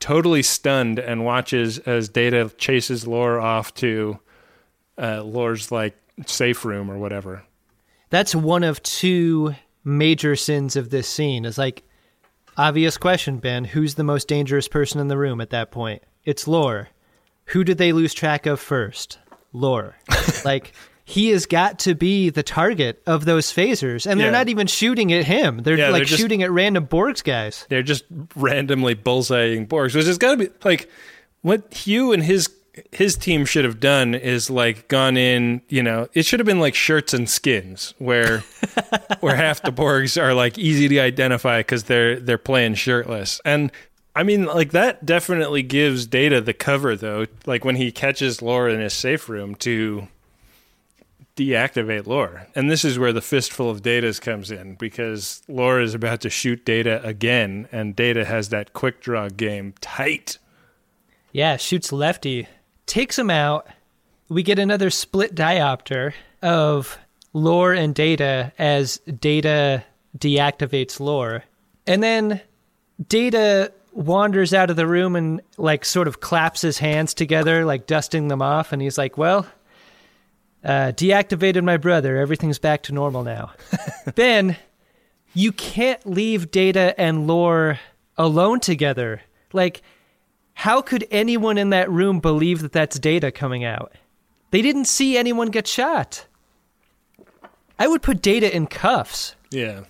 [0.00, 4.18] totally stunned, and watches as Data chases Lore off to
[4.98, 5.96] uh, Lore's like
[6.26, 7.44] safe room or whatever.
[8.10, 9.54] That's one of two
[9.84, 11.44] major sins of this scene.
[11.44, 11.82] Is like
[12.56, 13.64] obvious question, Ben.
[13.64, 16.02] Who's the most dangerous person in the room at that point?
[16.24, 16.88] It's Lore.
[17.48, 19.18] Who did they lose track of first?
[19.54, 19.96] Lore.
[20.44, 20.72] like
[21.06, 25.12] he has got to be the target of those phasers, and they're not even shooting
[25.12, 25.58] at him.
[25.62, 27.64] They're Yeah, like they're just- shooting at random Borgs guys.
[27.68, 28.04] They're just
[28.36, 30.90] randomly bullseyeing Borgs, which has got to be like
[31.42, 32.48] what Hugh and his
[32.90, 35.60] his team should have done is like gone in.
[35.68, 38.38] You know, it should have been like shirts and skins, where
[39.20, 43.40] where half the Borgs are like easy to identify because they're they're playing shirtless.
[43.44, 43.70] And
[44.16, 47.26] I mean, like that definitely gives Data the cover though.
[47.46, 50.08] Like when he catches Lore in his safe room to
[51.36, 52.46] deactivate Lore.
[52.54, 56.30] And this is where the fistful of Datas comes in because Lore is about to
[56.30, 60.38] shoot Data again, and Data has that quick draw game tight.
[61.32, 62.46] Yeah, shoots lefty,
[62.86, 63.66] takes him out.
[64.28, 66.98] We get another split diopter of
[67.32, 69.84] lore and data as data
[70.16, 71.44] deactivates lore.
[71.86, 72.40] And then
[73.08, 77.86] data wanders out of the room and like sort of claps his hands together, like
[77.86, 78.72] dusting them off.
[78.72, 79.46] And he's like, Well,
[80.64, 82.16] uh, deactivated my brother.
[82.16, 83.52] Everything's back to normal now.
[84.14, 84.56] ben,
[85.34, 87.78] you can't leave data and lore
[88.16, 89.22] alone together.
[89.52, 89.82] Like,
[90.54, 93.92] how could anyone in that room believe that that's data coming out?
[94.50, 96.26] They didn't see anyone get shot.
[97.78, 99.34] I would put data in cuffs.
[99.50, 99.84] Yeah.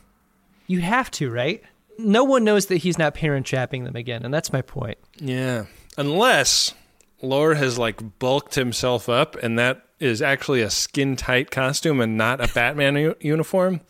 [0.67, 1.63] You have to, right?
[1.99, 4.99] No one knows that he's not parent trapping them again, and that's my point.
[5.19, 5.67] Yeah.
[5.97, 6.75] Unless
[7.23, 12.17] Lore has like bulked himself up and that is actually a skin tight costume and
[12.17, 13.81] not a Batman u- uniform.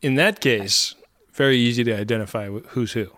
[0.00, 0.94] In that case,
[1.32, 3.08] very easy to identify who's who.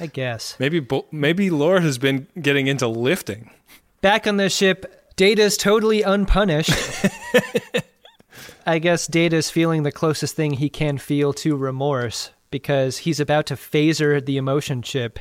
[0.00, 0.56] I guess.
[0.58, 3.50] Maybe maybe Lore has been getting into lifting.
[4.00, 6.72] Back on the ship, Data's totally unpunished.
[8.66, 13.46] I guess Data's feeling the closest thing he can feel to remorse because he's about
[13.46, 15.18] to phaser the emotion chip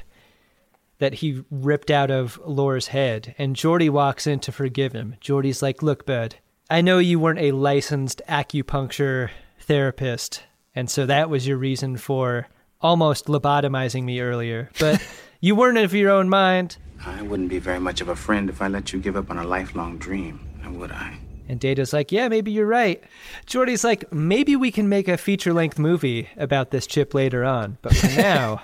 [0.99, 3.36] that he ripped out of Lore's head.
[3.38, 5.15] And Geordi walks in to forgive him.
[5.21, 6.36] Geordi's like, Look, bud,
[6.69, 10.43] I know you weren't a licensed acupuncture therapist,
[10.75, 12.47] and so that was your reason for
[12.82, 14.69] almost lobotomizing me earlier.
[14.80, 15.05] But
[15.39, 16.78] you weren't of your own mind.
[17.05, 19.38] I wouldn't be very much of a friend if I let you give up on
[19.38, 21.17] a lifelong dream, would I?
[21.49, 23.03] And Data's like, yeah, maybe you're right.
[23.45, 27.77] Geordi's like, maybe we can make a feature length movie about this chip later on.
[27.81, 28.61] But for now,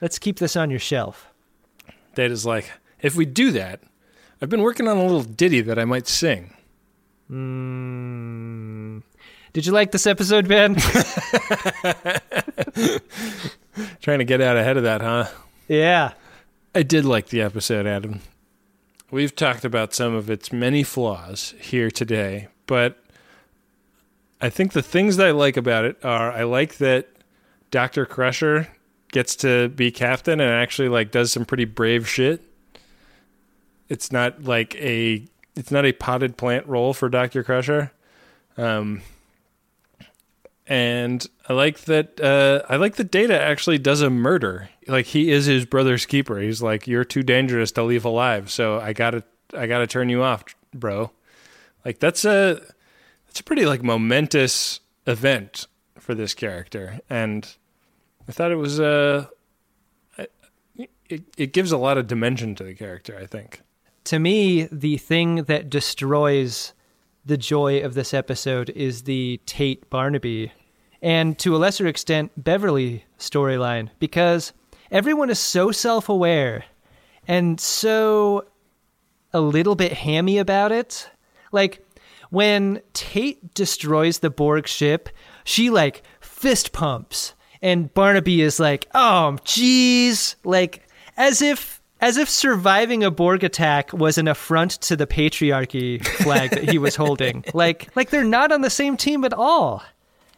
[0.00, 1.28] let's keep this on your shelf.
[2.14, 2.70] Data's like,
[3.00, 3.80] if we do that,
[4.40, 6.54] I've been working on a little ditty that I might sing.
[7.30, 9.02] Mm.
[9.52, 10.74] Did you like this episode, Ben?
[14.00, 15.26] Trying to get out ahead of that, huh?
[15.68, 16.12] yeah.
[16.74, 18.20] I did like the episode, Adam.
[19.10, 23.02] We've talked about some of its many flaws here today, but
[24.40, 27.08] I think the things that I like about it are I like that
[27.70, 28.04] Dr.
[28.04, 28.68] Crusher
[29.12, 32.42] gets to be captain and actually like does some pretty brave shit.
[33.88, 37.44] It's not like a it's not a potted plant role for Dr.
[37.44, 37.92] Crusher.
[38.56, 39.02] Um
[40.66, 42.20] and I like that.
[42.20, 44.68] Uh, I like that Data actually does a murder.
[44.86, 46.38] Like he is his brother's keeper.
[46.38, 49.24] He's like, you're too dangerous to leave alive, so I gotta,
[49.56, 51.10] I gotta turn you off, bro.
[51.84, 52.60] Like that's a,
[53.26, 55.66] that's a pretty like momentous event
[55.98, 57.56] for this character, and
[58.28, 59.26] I thought it was uh,
[61.08, 63.18] it it gives a lot of dimension to the character.
[63.20, 63.62] I think.
[64.04, 66.72] To me, the thing that destroys
[67.24, 70.52] the joy of this episode is the Taitt Barnaby
[71.02, 74.52] and to a lesser extent Beverly storyline because
[74.90, 76.64] everyone is so self aware
[77.28, 78.46] and so
[79.32, 81.10] a little bit hammy about it.
[81.52, 81.84] Like
[82.30, 85.08] when Taitt destroys the Borg ship,
[85.44, 90.82] she like fist pumps, and Barnaby is like, "Oh, jeez," like
[91.16, 96.50] as if as if surviving a Borg attack was an affront to the patriarchy flag
[96.50, 97.44] that he was holding.
[97.54, 99.82] Like like they're not on the same team at all.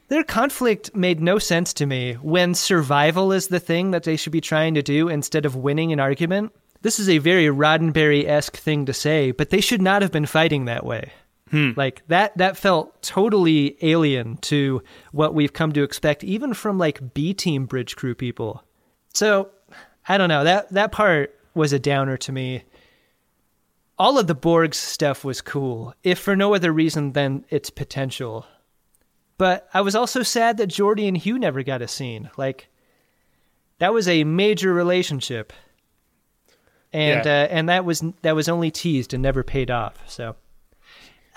[0.09, 4.33] Their conflict made no sense to me when survival is the thing that they should
[4.33, 6.53] be trying to do instead of winning an argument.
[6.81, 10.27] This is a very Roddenberry esque thing to say, but they should not have been
[10.27, 11.13] fighting that way.
[11.51, 11.73] Hmm.
[11.77, 14.83] Like that that felt totally alien to
[15.13, 18.63] what we've come to expect even from like B team bridge crew people.
[19.15, 19.51] So,
[20.07, 20.45] I don't know.
[20.45, 22.65] That that part was a downer to me.
[23.99, 28.47] All of the Borg's stuff was cool, if for no other reason than its potential.
[29.39, 32.29] But I was also sad that Geordi and Hugh never got a scene.
[32.37, 32.69] Like
[33.79, 35.53] that was a major relationship.
[36.93, 37.43] And Yeah.
[37.43, 39.95] uh, and that was that was only teased and never paid off.
[40.07, 40.37] So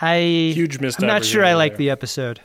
[0.01, 2.41] I Huge missed I'm not sure I like the episode.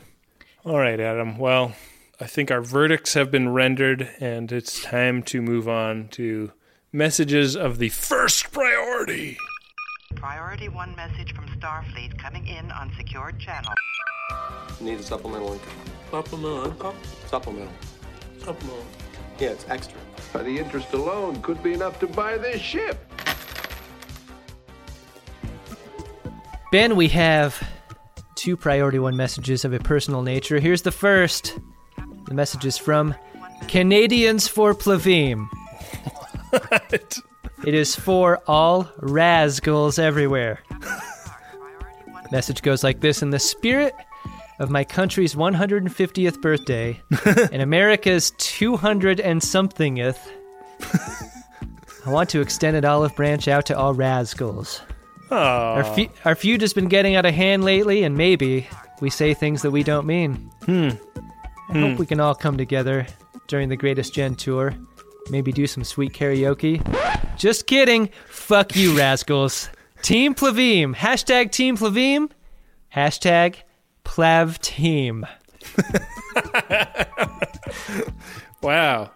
[0.65, 1.39] All right, Adam.
[1.39, 1.75] Well,
[2.21, 6.53] I think our verdicts have been rendered, and it's time to move on to
[6.93, 9.39] messages of the first priority.
[10.17, 13.73] Priority 1 message from Starfleet coming in on secured channel.
[14.81, 15.73] Need a supplemental income.
[16.11, 16.95] Supplemental income?
[17.27, 17.75] Supplemental.
[18.39, 18.87] Supplemental.
[19.39, 19.99] Yeah, it's extra.
[20.33, 22.99] By the interest alone could be enough to buy this ship.
[26.73, 27.63] Ben, we have
[28.37, 30.59] two priority one messages of a personal nature.
[30.59, 31.59] Here's the first.
[32.27, 33.15] The message is from
[33.69, 35.47] Canadians for Plavim.
[37.67, 40.61] It is for all Razgulls everywhere.
[42.33, 43.95] Message goes like this In the spirit
[44.59, 47.01] of my country's 150th birthday
[47.53, 50.33] and America's 200 and somethingeth,
[52.05, 54.81] I want to extend an olive branch out to all Razgulls.
[55.31, 58.69] Our, fe- our feud has been getting out of hand lately, and maybe
[59.01, 60.51] we say things that we don't mean.
[60.65, 60.91] Hmm.
[61.69, 61.81] I Hmm.
[61.83, 63.07] hope we can all come together
[63.49, 64.73] during the Greatest Gen tour.
[65.31, 66.81] Maybe do some sweet karaoke.
[67.37, 68.11] Just kidding.
[68.29, 69.69] Fuck you, rascals.
[70.03, 70.95] Team Plavim.
[70.95, 72.31] Hashtag Team Plavim.
[72.95, 73.57] Hashtag
[74.05, 75.27] Plav Team.
[78.67, 79.11] Wow.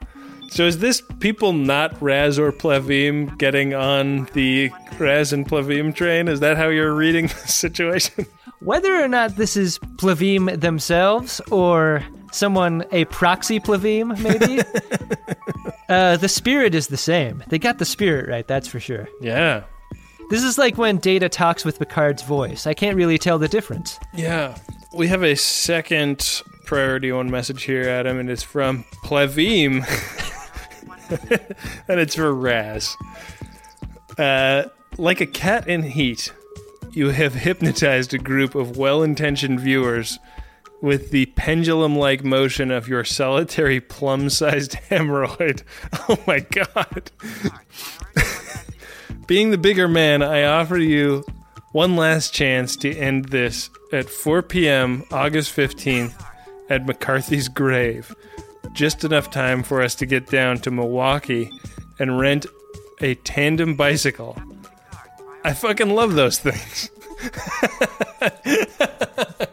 [0.50, 6.28] So is this people not Raz or Plavim getting on the Raz and Plavim train?
[6.28, 8.26] Is that how you're reading the situation?
[8.60, 14.62] Whether or not this is Plavim themselves or someone, a proxy Plavim, maybe,
[15.90, 17.42] uh, the spirit is the same.
[17.48, 19.08] They got the spirit right, that's for sure.
[19.20, 19.64] Yeah.
[20.30, 22.66] This is like when Data talks with Picard's voice.
[22.66, 23.98] I can't really tell the difference.
[24.14, 24.56] Yeah.
[24.94, 29.84] We have a second priority one message here, Adam, and it's from Plavim.
[31.88, 32.96] and it's for Raz.
[34.16, 34.64] Uh,
[34.96, 36.32] like a cat in heat,
[36.92, 40.20] you have hypnotized a group of well intentioned viewers
[40.80, 45.62] with the pendulum like motion of your solitary plum sized hemorrhoid.
[46.08, 47.10] Oh my god.
[49.26, 51.24] Being the bigger man, I offer you
[51.72, 56.14] one last chance to end this at 4 p.m., August 15th,
[56.68, 58.14] at McCarthy's grave.
[58.72, 61.50] Just enough time for us to get down to Milwaukee
[61.98, 62.46] and rent
[63.00, 64.40] a tandem bicycle.
[65.44, 66.90] I fucking love those things.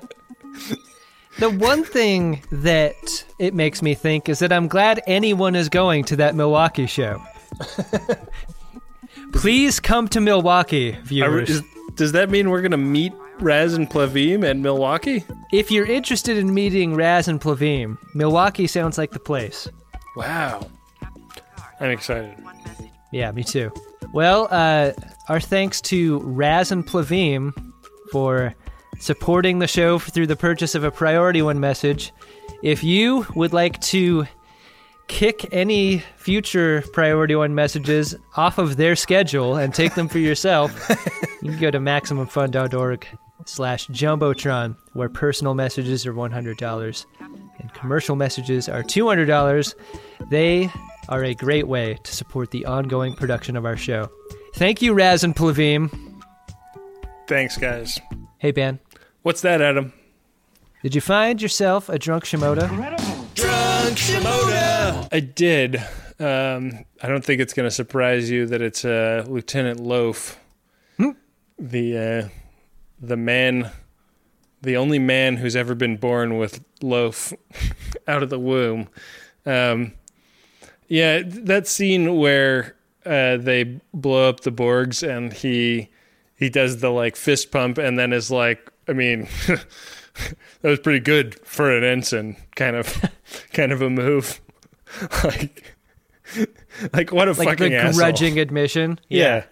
[1.40, 6.04] The one thing that it makes me think is that I'm glad anyone is going
[6.06, 7.22] to that Milwaukee show.
[9.34, 11.50] Please come to Milwaukee, Are- viewers.
[11.50, 11.62] is-
[11.96, 15.24] does that mean we're going to meet Raz and Plavim at Milwaukee?
[15.52, 19.68] if you're interested in meeting Raz and Plavim, Milwaukee sounds like the place.
[20.16, 20.68] Wow.
[21.80, 22.36] I'm excited.
[23.12, 23.72] Yeah, me too.
[24.14, 24.92] Well, uh,
[25.30, 27.52] our thanks to Raz and Plavim
[28.12, 28.54] for
[29.00, 32.12] supporting the show through the purchase of a Priority One message.
[32.64, 34.28] If you would like to
[35.08, 40.72] kick any future Priority One messages off of their schedule and take them for yourself,
[41.42, 43.08] you can go to MaximumFun.org
[43.46, 47.06] slash Jumbotron, where personal messages are $100
[47.60, 49.76] and commercial messages are $200.
[50.30, 50.70] They
[51.10, 54.10] are a great way to support the ongoing production of our show.
[54.56, 55.90] Thank you, Raz and Plavim.
[57.28, 58.00] Thanks, guys.
[58.40, 58.80] Hey, Ben.
[59.28, 59.92] What's that, Adam?
[60.84, 62.70] Did you find yourself a drunk Shimoda?
[63.36, 65.10] Drunk Shimoda!
[65.12, 65.76] I did.
[66.18, 70.40] Um, I don't think it's going to surprise you that it's uh, Lieutenant Loaf,
[71.60, 72.30] the uh,
[73.02, 73.70] the man,
[74.62, 77.34] the only man who's ever been born with loaf
[78.08, 78.88] out of the womb.
[79.46, 79.92] Um,
[80.88, 85.90] Yeah, that scene where uh, they blow up the Borgs and he
[86.38, 89.66] he does the like fist pump and then is like, I mean, that
[90.64, 93.02] was pretty good for an ensign kind of
[93.54, 94.42] kind of a move.
[95.24, 95.76] like
[96.94, 98.00] like what a like fucking the asshole.
[98.00, 99.00] grudging admission.
[99.10, 99.46] Yeah.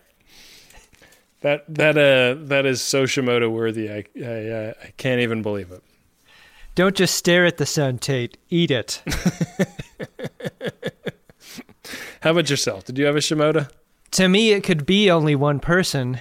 [1.41, 3.91] That that uh that is so Shimoda worthy.
[3.91, 5.83] I I uh, I can't even believe it.
[6.73, 8.37] Don't just stare at the sun, Tate.
[8.49, 9.01] Eat it.
[12.21, 12.83] How about yourself?
[12.85, 13.69] Did you have a Shimoda?
[14.11, 16.19] to me, it could be only one person.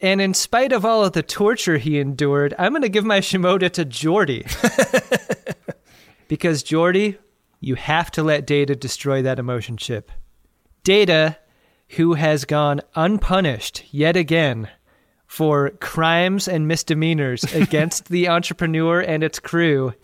[0.00, 3.20] And in spite of all of the torture he endured, I'm going to give my
[3.20, 4.44] Shimoda to Geordi.
[6.28, 7.16] because, Geordi,
[7.60, 10.10] you have to let Data destroy that emotion chip.
[10.82, 11.38] Data,
[11.90, 14.68] who has gone unpunished yet again
[15.26, 19.94] for crimes and misdemeanors against the entrepreneur and its crew,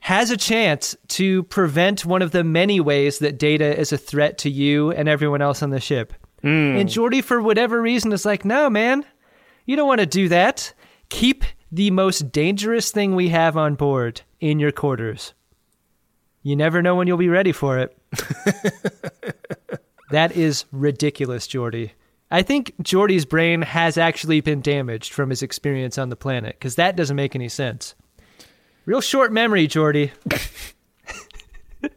[0.00, 4.38] has a chance to prevent one of the many ways that Data is a threat
[4.38, 6.12] to you and everyone else on the ship.
[6.44, 6.76] Hmm.
[6.76, 9.06] And Geordi, for whatever reason, is like, no, man,
[9.64, 10.74] you don't want to do that.
[11.08, 11.42] Keep
[11.72, 15.32] the most dangerous thing we have on board in your quarters.
[16.42, 17.96] You never know when you'll be ready for it.
[20.10, 21.92] that is ridiculous, Geordi.
[22.30, 26.74] I think Geordi's brain has actually been damaged from his experience on the planet because
[26.74, 27.94] that doesn't make any sense.
[28.84, 30.10] Real short memory, Geordi.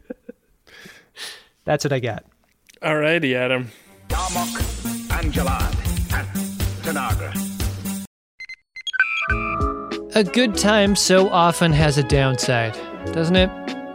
[1.66, 2.24] That's what I got.
[2.80, 3.70] Alrighty, Adam.
[6.82, 7.32] Tanagra.
[10.16, 12.74] A good time so often has a downside,
[13.12, 13.48] doesn't it?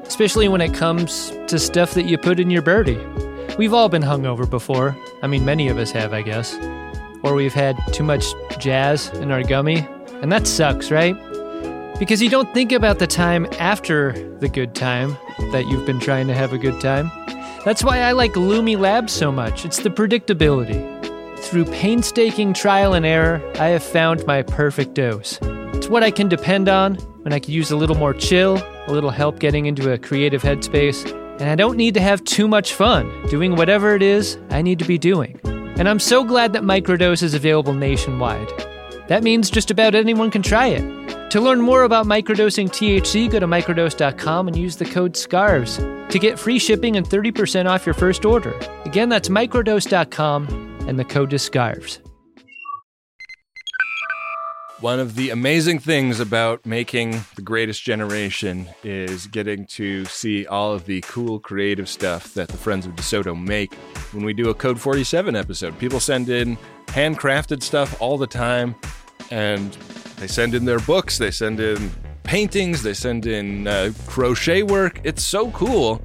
[0.08, 3.06] Especially when it comes to stuff that you put in your birdie.
[3.58, 4.95] We've all been hungover before.
[5.22, 6.58] I mean, many of us have, I guess.
[7.22, 8.26] Or we've had too much
[8.60, 9.86] jazz in our gummy.
[10.22, 11.16] And that sucks, right?
[12.00, 15.18] Because you don't think about the time after the good time
[15.52, 17.12] that you've been trying to have a good time.
[17.65, 19.64] That's why I like Lumi Labs so much.
[19.64, 20.84] It's the predictability.
[21.40, 25.40] Through painstaking trial and error, I have found my perfect dose.
[25.41, 28.91] It's what I can depend on when I could use a little more chill, a
[28.91, 31.10] little help getting into a creative headspace,
[31.40, 34.80] and I don't need to have too much fun doing whatever it is I need
[34.80, 35.40] to be doing.
[35.45, 38.52] And I'm so glad that Microdose is available nationwide.
[39.07, 41.03] That means just about anyone can try it.
[41.30, 45.78] To learn more about microdosing THC, go to microdose.com and use the code SCARVES
[46.10, 48.54] to get free shipping and 30% off your first order.
[48.86, 52.00] Again, that's microdose.com and the code is SCARVES.
[54.84, 60.74] One of the amazing things about making The Greatest Generation is getting to see all
[60.74, 63.74] of the cool creative stuff that the Friends of DeSoto make
[64.12, 65.80] when we do a Code 47 episode.
[65.80, 68.76] People send in handcrafted stuff all the time,
[69.32, 69.78] and
[70.24, 71.91] they send in their books, they send in
[72.24, 75.02] paintings, they send in uh, crochet work.
[75.04, 76.02] It's so cool.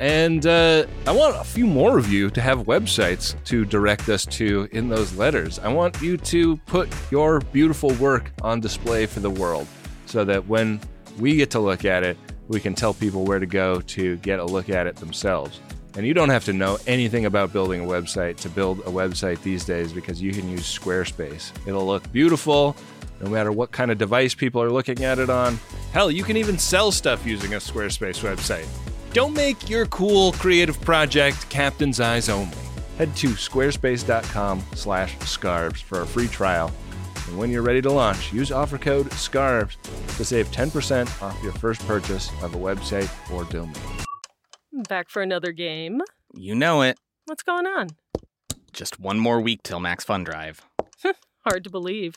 [0.00, 4.24] And uh, I want a few more of you to have websites to direct us
[4.24, 5.58] to in those letters.
[5.58, 9.66] I want you to put your beautiful work on display for the world
[10.06, 10.80] so that when
[11.18, 12.16] we get to look at it,
[12.46, 15.60] we can tell people where to go to get a look at it themselves.
[15.94, 19.42] And you don't have to know anything about building a website to build a website
[19.42, 21.52] these days because you can use Squarespace.
[21.66, 22.74] It'll look beautiful
[23.20, 25.58] no matter what kind of device people are looking at it on.
[25.92, 28.66] Hell, you can even sell stuff using a Squarespace website.
[29.12, 32.56] Don't make your cool creative project captain's eyes only.
[32.98, 36.72] Head to squarespace.com slash scarves for a free trial.
[37.28, 39.76] And when you're ready to launch, use offer code SCARVES
[40.16, 43.74] to save 10% off your first purchase of a website or domain.
[44.88, 46.00] Back for another game.
[46.34, 46.98] You know it.
[47.26, 47.88] What's going on?
[48.72, 50.62] Just one more week till Max Fun Drive.
[51.44, 52.16] Hard to believe.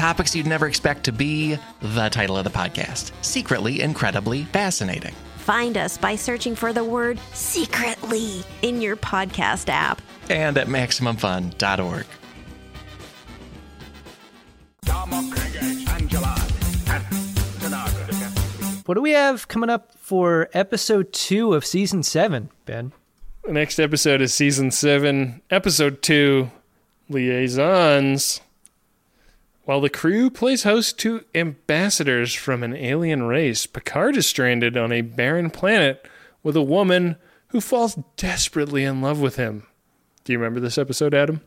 [0.00, 3.12] Topics you'd never expect to be the title of the podcast.
[3.22, 5.14] Secretly, incredibly fascinating.
[5.36, 10.00] Find us by searching for the word secretly in your podcast app.
[10.30, 12.06] And at MaximumFun.org.
[18.86, 22.92] What do we have coming up for episode two of season seven, Ben?
[23.44, 26.50] The next episode is season seven, episode two,
[27.08, 28.40] liaisons.
[29.70, 34.90] While the crew plays host to ambassadors from an alien race, Picard is stranded on
[34.90, 36.08] a barren planet
[36.42, 37.14] with a woman
[37.50, 39.68] who falls desperately in love with him.
[40.24, 41.42] Do you remember this episode, Adam?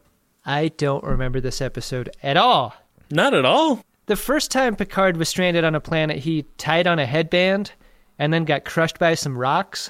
[0.45, 2.74] I don't remember this episode at all.
[3.12, 3.84] Not at all.
[4.06, 7.74] The first time Picard was stranded on a planet, he tied on a headband
[8.18, 9.90] and then got crushed by some rocks.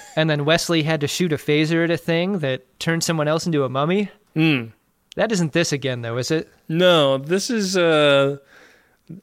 [0.16, 3.44] and then Wesley had to shoot a phaser at a thing that turned someone else
[3.44, 4.10] into a mummy.
[4.32, 4.68] Hmm.
[5.16, 6.48] That isn't this again, though, is it?
[6.68, 8.36] No, this is uh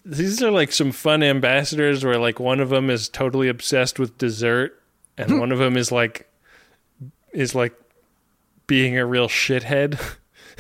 [0.05, 4.17] these are like some fun ambassadors where like one of them is totally obsessed with
[4.17, 4.81] dessert
[5.17, 6.29] and one of them is like
[7.33, 7.73] is like
[8.67, 9.99] being a real shithead.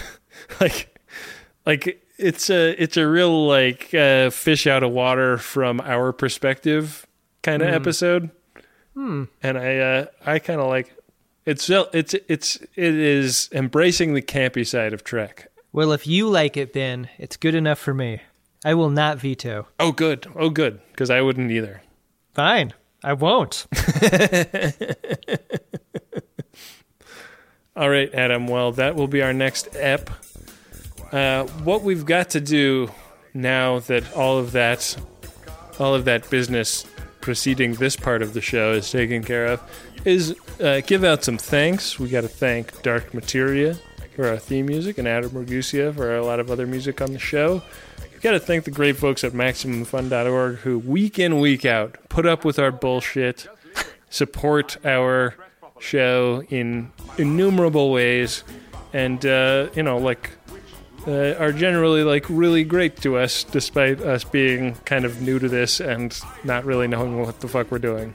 [0.61, 0.97] like
[1.65, 7.07] like it's a it's a real like uh fish out of water from our perspective
[7.41, 7.75] kind of Hmm.
[7.75, 8.29] episode.
[8.93, 9.23] Hmm.
[9.41, 10.93] And I uh I kind of like
[11.45, 15.49] it's it's it's it is embracing the campy side of Trek.
[15.71, 18.21] Well, if you like it, Ben, it's good enough for me.
[18.63, 19.67] I will not veto.
[19.79, 20.27] Oh, good.
[20.35, 20.79] Oh, good.
[20.91, 21.81] Because I wouldn't either.
[22.33, 22.73] Fine.
[23.03, 23.65] I won't.
[27.75, 28.47] All right, Adam.
[28.47, 30.09] Well, that will be our next ep.
[31.11, 32.89] Uh, what we've got to do
[33.33, 34.95] now that all of that,
[35.79, 36.85] all of that business
[37.19, 39.61] preceding this part of the show is taken care of,
[40.05, 41.99] is uh, give out some thanks.
[41.99, 43.77] We got to thank Dark Materia
[44.15, 47.19] for our theme music and Adam Ragusea for a lot of other music on the
[47.19, 47.61] show.
[48.13, 52.25] We got to thank the great folks at MaximumFun.org who week in week out put
[52.25, 53.47] up with our bullshit,
[54.09, 55.35] support our
[55.79, 58.43] show in innumerable ways,
[58.93, 60.31] and uh, you know like
[61.07, 65.49] uh, are generally like really great to us, despite us being kind of new to
[65.49, 68.13] this and not really knowing what the fuck we're doing.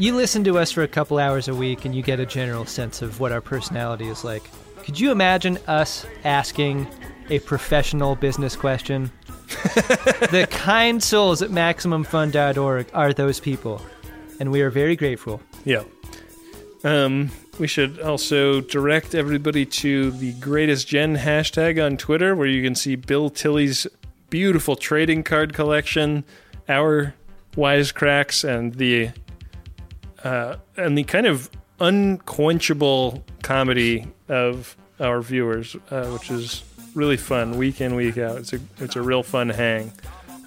[0.00, 2.64] You listen to us for a couple hours a week and you get a general
[2.66, 4.48] sense of what our personality is like.
[4.84, 6.86] Could you imagine us asking
[7.30, 9.10] a professional business question?
[9.48, 13.82] the kind souls at MaximumFun.org are those people,
[14.38, 15.40] and we are very grateful.
[15.64, 15.82] Yeah.
[16.84, 22.62] Um, we should also direct everybody to the greatest gen hashtag on Twitter, where you
[22.62, 23.84] can see Bill Tilley's
[24.30, 26.22] beautiful trading card collection,
[26.68, 27.14] our
[27.56, 29.10] wisecracks, and the
[30.24, 31.50] uh, and the kind of
[31.80, 36.62] unquenchable comedy of our viewers, uh, which is
[36.94, 38.38] really fun week in week out.
[38.38, 39.92] It's a it's a real fun hang.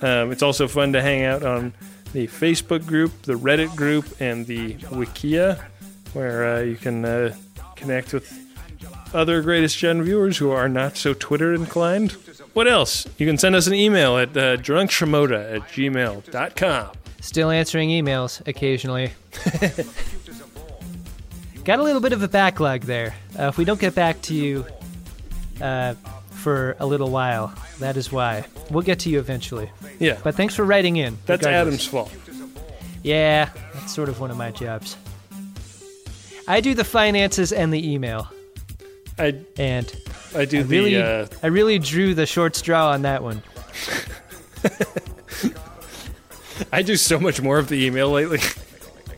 [0.02, 1.74] Um, it's also fun to hang out on
[2.14, 5.64] the Facebook group, the Reddit group, and the Wikia,
[6.14, 7.36] where uh, you can uh,
[7.76, 8.38] connect with
[9.14, 12.14] other Greatest Gen viewers who are not so Twitter inclined.
[12.54, 13.08] What else?
[13.18, 16.92] You can send us an email at uh, drunkshimoda at gmail.com.
[17.22, 19.12] Still answering emails occasionally.
[21.64, 23.14] Got a little bit of a backlog there.
[23.38, 24.66] Uh, if we don't get back to you
[25.62, 25.94] uh,
[26.32, 28.44] for a little while, that is why.
[28.72, 29.70] We'll get to you eventually.
[30.00, 30.18] Yeah.
[30.24, 31.20] But thanks for writing in.
[31.28, 31.76] That's regardless.
[31.76, 32.12] Adam's fault.
[33.04, 34.98] Yeah, that's sort of one of my jobs.
[36.48, 38.28] I do the finances and the email.
[39.20, 39.96] I and
[40.36, 43.44] I do I the, really, uh, I really drew the short straw on that one.
[46.72, 48.40] I do so much more of the email lately.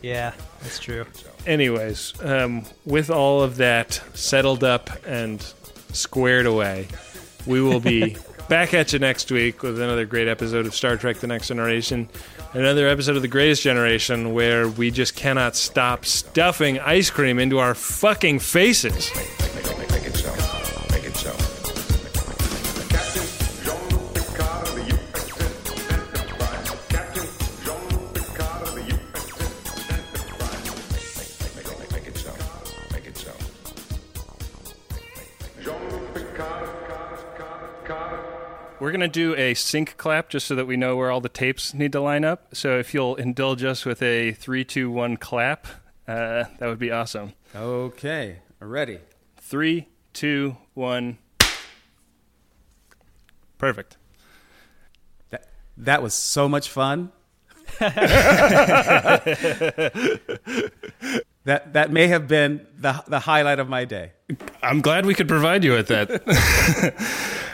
[0.02, 1.06] Yeah, that's true.
[1.46, 5.40] Anyways, um, with all of that settled up and
[5.94, 6.88] squared away,
[7.46, 8.18] we will be
[8.50, 12.10] back at you next week with another great episode of Star Trek The Next Generation.
[12.52, 17.58] Another episode of The Greatest Generation where we just cannot stop stuffing ice cream into
[17.58, 19.10] our fucking faces.
[38.84, 41.30] We're going to do a sync clap just so that we know where all the
[41.30, 42.54] tapes need to line up.
[42.54, 45.66] So if you'll indulge us with a three, two, one clap,
[46.06, 47.32] uh, that would be awesome.
[47.56, 48.98] Okay, ready.
[49.38, 51.16] Three, two, one.
[53.56, 53.96] Perfect.
[55.30, 55.48] That,
[55.78, 57.10] that was so much fun.
[57.78, 58.02] that
[61.44, 64.12] that may have been the the highlight of my day.
[64.62, 67.40] I'm glad we could provide you with that.